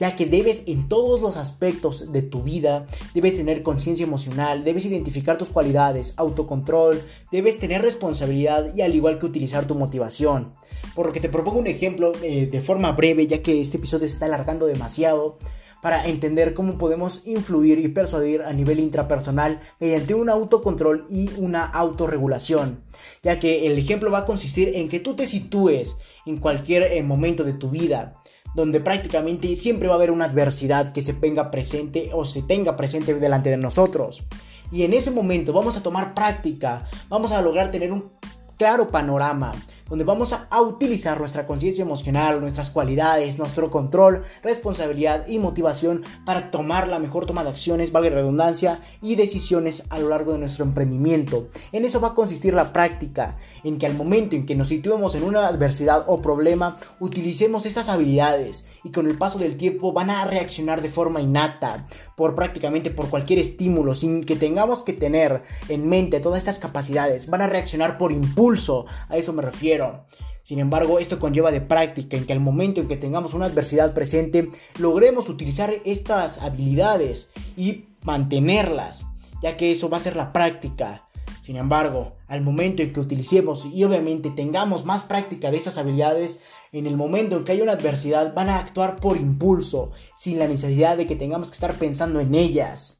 ya 0.00 0.16
que 0.16 0.24
debes 0.24 0.64
en 0.66 0.88
todos 0.88 1.20
los 1.20 1.36
aspectos 1.36 2.10
de 2.10 2.22
tu 2.22 2.42
vida, 2.42 2.86
debes 3.12 3.36
tener 3.36 3.62
conciencia 3.62 4.06
emocional, 4.06 4.64
debes 4.64 4.86
identificar 4.86 5.36
tus 5.36 5.50
cualidades, 5.50 6.14
autocontrol, 6.16 7.02
debes 7.30 7.58
tener 7.58 7.82
responsabilidad 7.82 8.74
y 8.74 8.80
al 8.80 8.94
igual 8.94 9.18
que 9.18 9.26
utilizar 9.26 9.66
tu 9.66 9.74
motivación. 9.74 10.52
Por 10.94 11.06
lo 11.06 11.12
que 11.12 11.20
te 11.20 11.28
propongo 11.28 11.58
un 11.58 11.66
ejemplo 11.66 12.12
eh, 12.22 12.46
de 12.46 12.60
forma 12.62 12.92
breve, 12.92 13.26
ya 13.26 13.42
que 13.42 13.60
este 13.60 13.76
episodio 13.76 14.08
se 14.08 14.14
está 14.14 14.24
alargando 14.24 14.64
demasiado 14.64 15.36
para 15.82 16.06
entender 16.06 16.54
cómo 16.54 16.78
podemos 16.78 17.26
influir 17.26 17.78
y 17.78 17.88
persuadir 17.88 18.42
a 18.42 18.52
nivel 18.52 18.80
intrapersonal 18.80 19.60
mediante 19.78 20.14
un 20.14 20.28
autocontrol 20.28 21.06
y 21.08 21.30
una 21.36 21.64
autorregulación, 21.64 22.84
ya 23.22 23.38
que 23.38 23.66
el 23.66 23.78
ejemplo 23.78 24.10
va 24.10 24.18
a 24.18 24.26
consistir 24.26 24.76
en 24.76 24.88
que 24.88 25.00
tú 25.00 25.14
te 25.14 25.26
sitúes 25.26 25.96
en 26.26 26.38
cualquier 26.38 26.84
eh, 26.84 27.02
momento 27.02 27.44
de 27.44 27.54
tu 27.54 27.70
vida, 27.70 28.14
donde 28.54 28.80
prácticamente 28.80 29.54
siempre 29.54 29.88
va 29.88 29.94
a 29.94 29.96
haber 29.96 30.10
una 30.10 30.26
adversidad 30.26 30.92
que 30.92 31.02
se 31.02 31.14
tenga 31.14 31.50
presente 31.50 32.10
o 32.12 32.24
se 32.24 32.42
tenga 32.42 32.76
presente 32.76 33.14
delante 33.14 33.50
de 33.50 33.56
nosotros. 33.56 34.24
Y 34.72 34.84
en 34.84 34.92
ese 34.92 35.10
momento 35.10 35.52
vamos 35.52 35.76
a 35.76 35.82
tomar 35.82 36.14
práctica, 36.14 36.88
vamos 37.08 37.32
a 37.32 37.42
lograr 37.42 37.70
tener 37.70 37.92
un 37.92 38.08
claro 38.56 38.88
panorama 38.88 39.52
donde 39.90 40.04
vamos 40.04 40.32
a, 40.32 40.48
utilizar 40.62 41.18
nuestra 41.18 41.46
conciencia 41.46 41.82
emocional, 41.82 42.40
nuestras 42.40 42.70
cualidades, 42.70 43.38
nuestro 43.38 43.70
control, 43.70 44.22
responsabilidad 44.42 45.26
y 45.26 45.38
motivación 45.38 46.04
para 46.24 46.50
tomar 46.50 46.86
la 46.86 47.00
mejor 47.00 47.26
toma 47.26 47.42
de 47.42 47.50
acciones, 47.50 47.90
valga 47.90 48.10
redundancia, 48.10 48.78
y 49.02 49.16
decisiones 49.16 49.82
a 49.90 49.98
lo 49.98 50.08
largo 50.08 50.32
de 50.32 50.38
nuestro 50.38 50.64
emprendimiento. 50.64 51.48
En 51.72 51.84
eso 51.84 52.00
va 52.00 52.08
a 52.08 52.14
consistir 52.14 52.54
la 52.54 52.72
práctica, 52.72 53.36
en 53.64 53.78
que 53.78 53.86
al 53.86 53.94
momento 53.94 54.36
en 54.36 54.46
que 54.46 54.54
nos 54.54 54.68
situemos 54.68 55.14
en 55.16 55.24
una 55.24 55.46
adversidad 55.46 56.04
o 56.06 56.22
problema, 56.22 56.78
utilicemos 57.00 57.66
estas 57.66 57.88
habilidades 57.88 58.64
y 58.84 58.90
con 58.90 59.08
el 59.08 59.18
paso 59.18 59.38
del 59.38 59.56
tiempo 59.56 59.92
van 59.92 60.10
a 60.10 60.24
reaccionar 60.24 60.82
de 60.82 60.90
forma 60.90 61.20
innata 61.20 61.86
por 62.20 62.34
prácticamente 62.34 62.90
por 62.90 63.08
cualquier 63.08 63.38
estímulo 63.38 63.94
sin 63.94 64.24
que 64.24 64.36
tengamos 64.36 64.82
que 64.82 64.92
tener 64.92 65.42
en 65.70 65.88
mente 65.88 66.20
todas 66.20 66.40
estas 66.40 66.58
capacidades, 66.58 67.30
van 67.30 67.40
a 67.40 67.46
reaccionar 67.46 67.96
por 67.96 68.12
impulso, 68.12 68.84
a 69.08 69.16
eso 69.16 69.32
me 69.32 69.40
refiero. 69.40 70.04
Sin 70.42 70.58
embargo, 70.58 70.98
esto 70.98 71.18
conlleva 71.18 71.50
de 71.50 71.62
práctica 71.62 72.18
en 72.18 72.26
que 72.26 72.34
al 72.34 72.40
momento 72.40 72.82
en 72.82 72.88
que 72.88 72.98
tengamos 72.98 73.32
una 73.32 73.46
adversidad 73.46 73.94
presente, 73.94 74.50
logremos 74.78 75.30
utilizar 75.30 75.72
estas 75.86 76.42
habilidades 76.42 77.30
y 77.56 77.86
mantenerlas, 78.02 79.06
ya 79.42 79.56
que 79.56 79.70
eso 79.72 79.88
va 79.88 79.96
a 79.96 80.00
ser 80.00 80.14
la 80.14 80.30
práctica. 80.30 81.08
Sin 81.40 81.56
embargo, 81.56 82.16
al 82.28 82.42
momento 82.42 82.82
en 82.82 82.92
que 82.92 83.00
utilicemos 83.00 83.64
y 83.64 83.82
obviamente 83.82 84.28
tengamos 84.28 84.84
más 84.84 85.04
práctica 85.04 85.50
de 85.50 85.56
esas 85.56 85.78
habilidades, 85.78 86.38
en 86.72 86.86
el 86.86 86.96
momento 86.96 87.36
en 87.36 87.44
que 87.44 87.52
hay 87.52 87.60
una 87.60 87.72
adversidad 87.72 88.34
van 88.34 88.48
a 88.48 88.58
actuar 88.58 88.96
por 88.96 89.16
impulso, 89.16 89.90
sin 90.16 90.38
la 90.38 90.48
necesidad 90.48 90.96
de 90.96 91.06
que 91.06 91.16
tengamos 91.16 91.50
que 91.50 91.54
estar 91.54 91.74
pensando 91.74 92.20
en 92.20 92.34
ellas. 92.34 92.96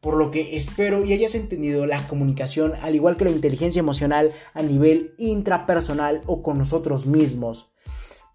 Por 0.00 0.16
lo 0.16 0.30
que 0.30 0.56
espero 0.56 1.04
y 1.04 1.12
hayas 1.12 1.34
entendido 1.34 1.86
la 1.86 2.06
comunicación, 2.06 2.74
al 2.80 2.94
igual 2.94 3.16
que 3.16 3.24
la 3.24 3.30
inteligencia 3.30 3.80
emocional 3.80 4.32
a 4.54 4.62
nivel 4.62 5.14
intrapersonal 5.18 6.22
o 6.26 6.42
con 6.42 6.58
nosotros 6.58 7.06
mismos. 7.06 7.70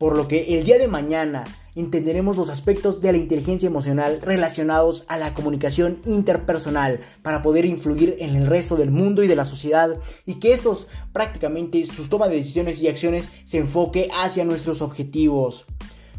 Por 0.02 0.18
lo 0.18 0.28
que 0.28 0.58
el 0.58 0.66
día 0.66 0.80
de 0.80 0.88
mañana 0.88 1.44
entenderemos 1.76 2.36
los 2.36 2.50
aspectos 2.50 3.02
de 3.02 3.12
la 3.12 3.20
inteligencia 3.20 3.68
emocional 3.68 4.20
relacionados 4.24 5.06
a 5.08 5.20
la 5.20 5.36
comunicación 5.36 6.02
interpersonal 6.08 7.02
para 7.22 7.44
poder 7.44 7.66
influir 7.66 8.16
en 8.18 8.36
el 8.36 8.48
resto 8.48 8.76
del 8.76 8.90
mundo 8.90 9.22
y 9.22 9.28
de 9.28 9.36
la 9.36 9.46
sociedad 9.46 9.96
y 10.26 10.40
que 10.40 10.54
estos 10.54 10.88
prácticamente 11.14 11.86
sus 11.86 12.10
toma 12.10 12.30
de 12.30 12.38
decisiones 12.38 12.82
y 12.82 12.88
acciones 12.88 13.30
se 13.46 13.60
enfoque 13.60 14.10
hacia 14.20 14.44
nuestros 14.44 14.82
objetivos. 14.82 15.68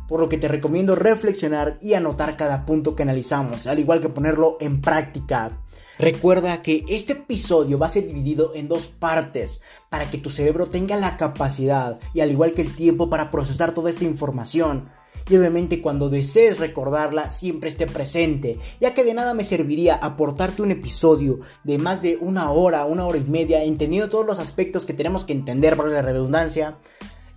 Por 0.06 0.20
lo 0.20 0.28
que 0.28 0.38
te 0.38 0.46
recomiendo 0.46 0.94
reflexionar 0.94 1.78
y 1.82 1.94
anotar 1.94 2.36
cada 2.36 2.64
punto 2.64 2.94
que 2.94 3.02
analizamos, 3.02 3.66
al 3.66 3.80
igual 3.80 4.00
que 4.00 4.10
ponerlo 4.10 4.58
en 4.60 4.80
práctica. 4.80 5.58
Recuerda 5.98 6.62
que 6.62 6.84
este 6.88 7.12
episodio 7.12 7.78
va 7.78 7.86
a 7.86 7.90
ser 7.90 8.06
dividido 8.06 8.52
en 8.54 8.66
dos 8.66 8.86
partes 8.86 9.60
para 9.90 10.10
que 10.10 10.18
tu 10.18 10.30
cerebro 10.30 10.66
tenga 10.66 10.96
la 10.96 11.16
capacidad 11.16 12.00
y 12.14 12.20
al 12.20 12.30
igual 12.30 12.52
que 12.52 12.62
el 12.62 12.74
tiempo 12.74 13.10
para 13.10 13.30
procesar 13.30 13.74
toda 13.74 13.90
esta 13.90 14.04
información. 14.04 14.88
Y 15.30 15.36
obviamente 15.36 15.80
cuando 15.80 16.08
desees 16.08 16.58
recordarla 16.58 17.30
siempre 17.30 17.68
esté 17.68 17.86
presente, 17.86 18.58
ya 18.80 18.94
que 18.94 19.04
de 19.04 19.14
nada 19.14 19.34
me 19.34 19.44
serviría 19.44 19.94
aportarte 19.94 20.62
un 20.62 20.72
episodio 20.72 21.40
de 21.62 21.78
más 21.78 22.02
de 22.02 22.16
una 22.20 22.50
hora, 22.50 22.86
una 22.86 23.06
hora 23.06 23.18
y 23.18 23.30
media, 23.30 23.62
entendiendo 23.62 24.08
todos 24.08 24.26
los 24.26 24.38
aspectos 24.40 24.84
que 24.84 24.94
tenemos 24.94 25.24
que 25.24 25.32
entender 25.32 25.76
por 25.76 25.88
la 25.88 26.02
redundancia, 26.02 26.78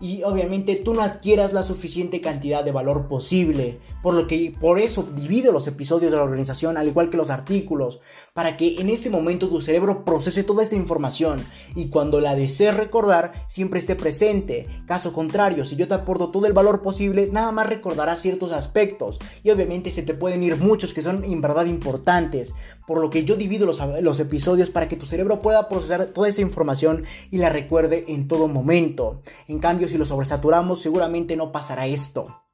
y 0.01 0.23
obviamente 0.23 0.75
tú 0.75 0.93
no 0.93 1.01
adquieras 1.01 1.53
la 1.53 1.63
suficiente 1.63 2.21
cantidad 2.21 2.63
de 2.63 2.71
valor 2.71 3.07
posible. 3.07 3.79
Por 4.05 4.13
lo 4.13 4.27
que 4.27 4.53
por 4.61 4.77
eso 4.77 5.01
divido 5.15 5.51
los 5.51 5.65
episodios 5.65 6.11
de 6.11 6.17
la 6.19 6.23
organización 6.23 6.77
al 6.77 6.87
igual 6.87 7.09
que 7.09 7.17
los 7.17 7.31
artículos, 7.31 8.01
para 8.35 8.55
que 8.55 8.79
en 8.79 8.91
este 8.91 9.09
momento 9.09 9.49
tu 9.49 9.61
cerebro 9.61 10.05
procese 10.05 10.43
toda 10.43 10.61
esta 10.61 10.75
información 10.75 11.43
y 11.75 11.89
cuando 11.89 12.21
la 12.21 12.35
desees 12.35 12.77
recordar 12.77 13.33
siempre 13.47 13.79
esté 13.79 13.95
presente. 13.95 14.67
Caso 14.85 15.11
contrario, 15.11 15.65
si 15.65 15.75
yo 15.75 15.87
te 15.87 15.95
aporto 15.95 16.29
todo 16.29 16.45
el 16.45 16.53
valor 16.53 16.83
posible, 16.83 17.29
nada 17.31 17.51
más 17.51 17.67
recordarás 17.67 18.21
ciertos 18.21 18.51
aspectos 18.51 19.17
y 19.41 19.49
obviamente 19.49 19.89
se 19.89 20.03
te 20.03 20.13
pueden 20.13 20.43
ir 20.43 20.57
muchos 20.57 20.93
que 20.93 21.01
son 21.01 21.23
en 21.23 21.41
verdad 21.41 21.65
importantes. 21.65 22.53
Por 22.85 23.01
lo 23.01 23.09
que 23.09 23.25
yo 23.25 23.35
divido 23.35 23.65
los, 23.65 23.81
los 24.03 24.19
episodios 24.19 24.69
para 24.69 24.87
que 24.87 24.97
tu 24.97 25.07
cerebro 25.07 25.41
pueda 25.41 25.67
procesar 25.67 26.05
toda 26.13 26.29
esta 26.29 26.41
información 26.41 27.05
y 27.31 27.39
la 27.39 27.49
recuerde 27.49 28.05
en 28.09 28.27
todo 28.27 28.47
momento. 28.47 29.23
En 29.47 29.57
cambio, 29.57 29.87
si 29.87 29.97
lo 29.97 30.05
sobresaturamos, 30.05 30.79
seguramente 30.79 31.35
no 31.35 31.51
pasará 31.51 31.87
esto 31.87 32.44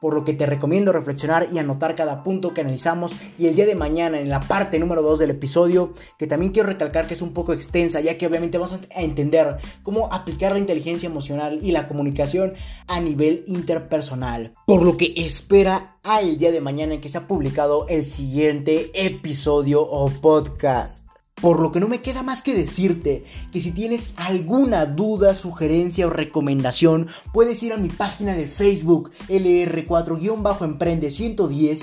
por 0.00 0.14
lo 0.14 0.24
que 0.24 0.34
te 0.34 0.46
recomiendo 0.46 0.92
reflexionar 0.92 1.48
y 1.52 1.58
anotar 1.58 1.94
cada 1.94 2.24
punto 2.24 2.54
que 2.54 2.62
analizamos 2.62 3.14
y 3.38 3.46
el 3.46 3.54
día 3.54 3.66
de 3.66 3.74
mañana 3.74 4.18
en 4.18 4.30
la 4.30 4.40
parte 4.40 4.78
número 4.78 5.02
2 5.02 5.18
del 5.18 5.30
episodio, 5.30 5.94
que 6.18 6.26
también 6.26 6.52
quiero 6.52 6.68
recalcar 6.68 7.06
que 7.06 7.14
es 7.14 7.22
un 7.22 7.32
poco 7.32 7.52
extensa, 7.52 8.00
ya 8.00 8.16
que 8.16 8.26
obviamente 8.26 8.58
vamos 8.58 8.72
a 8.72 9.02
entender 9.02 9.58
cómo 9.82 10.12
aplicar 10.12 10.52
la 10.52 10.58
inteligencia 10.58 11.08
emocional 11.08 11.58
y 11.62 11.72
la 11.72 11.88
comunicación 11.88 12.54
a 12.86 13.00
nivel 13.00 13.44
interpersonal, 13.46 14.52
por 14.66 14.82
lo 14.82 14.96
que 14.96 15.12
espera 15.16 15.96
al 16.02 16.38
día 16.38 16.52
de 16.52 16.60
mañana 16.60 16.94
en 16.94 17.00
que 17.00 17.08
se 17.08 17.18
ha 17.18 17.26
publicado 17.26 17.86
el 17.88 18.04
siguiente 18.04 18.90
episodio 18.94 19.82
o 19.82 20.08
podcast. 20.08 21.09
Por 21.40 21.60
lo 21.60 21.72
que 21.72 21.80
no 21.80 21.88
me 21.88 22.02
queda 22.02 22.22
más 22.22 22.42
que 22.42 22.54
decirte 22.54 23.24
que 23.50 23.60
si 23.60 23.72
tienes 23.72 24.12
alguna 24.16 24.84
duda, 24.84 25.34
sugerencia 25.34 26.06
o 26.06 26.10
recomendación, 26.10 27.08
puedes 27.32 27.62
ir 27.62 27.72
a 27.72 27.78
mi 27.78 27.88
página 27.88 28.34
de 28.34 28.46
Facebook 28.46 29.10
LR4-Emprende 29.28 31.10
110 31.10 31.82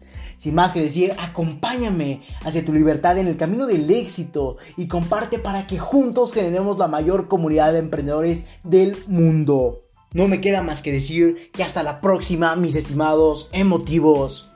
Sin 0.41 0.55
más 0.55 0.71
que 0.71 0.81
decir, 0.81 1.13
acompáñame 1.19 2.23
hacia 2.43 2.65
tu 2.65 2.73
libertad 2.73 3.19
en 3.19 3.27
el 3.27 3.37
camino 3.37 3.67
del 3.67 3.91
éxito 3.91 4.57
y 4.75 4.87
comparte 4.87 5.37
para 5.37 5.67
que 5.67 5.77
juntos 5.77 6.33
generemos 6.33 6.79
la 6.79 6.87
mayor 6.87 7.27
comunidad 7.27 7.73
de 7.73 7.77
emprendedores 7.77 8.43
del 8.63 8.97
mundo. 9.05 9.83
No 10.13 10.27
me 10.27 10.41
queda 10.41 10.63
más 10.63 10.81
que 10.81 10.91
decir 10.91 11.51
que 11.51 11.63
hasta 11.63 11.83
la 11.83 12.01
próxima, 12.01 12.55
mis 12.55 12.73
estimados 12.73 13.51
emotivos. 13.51 14.50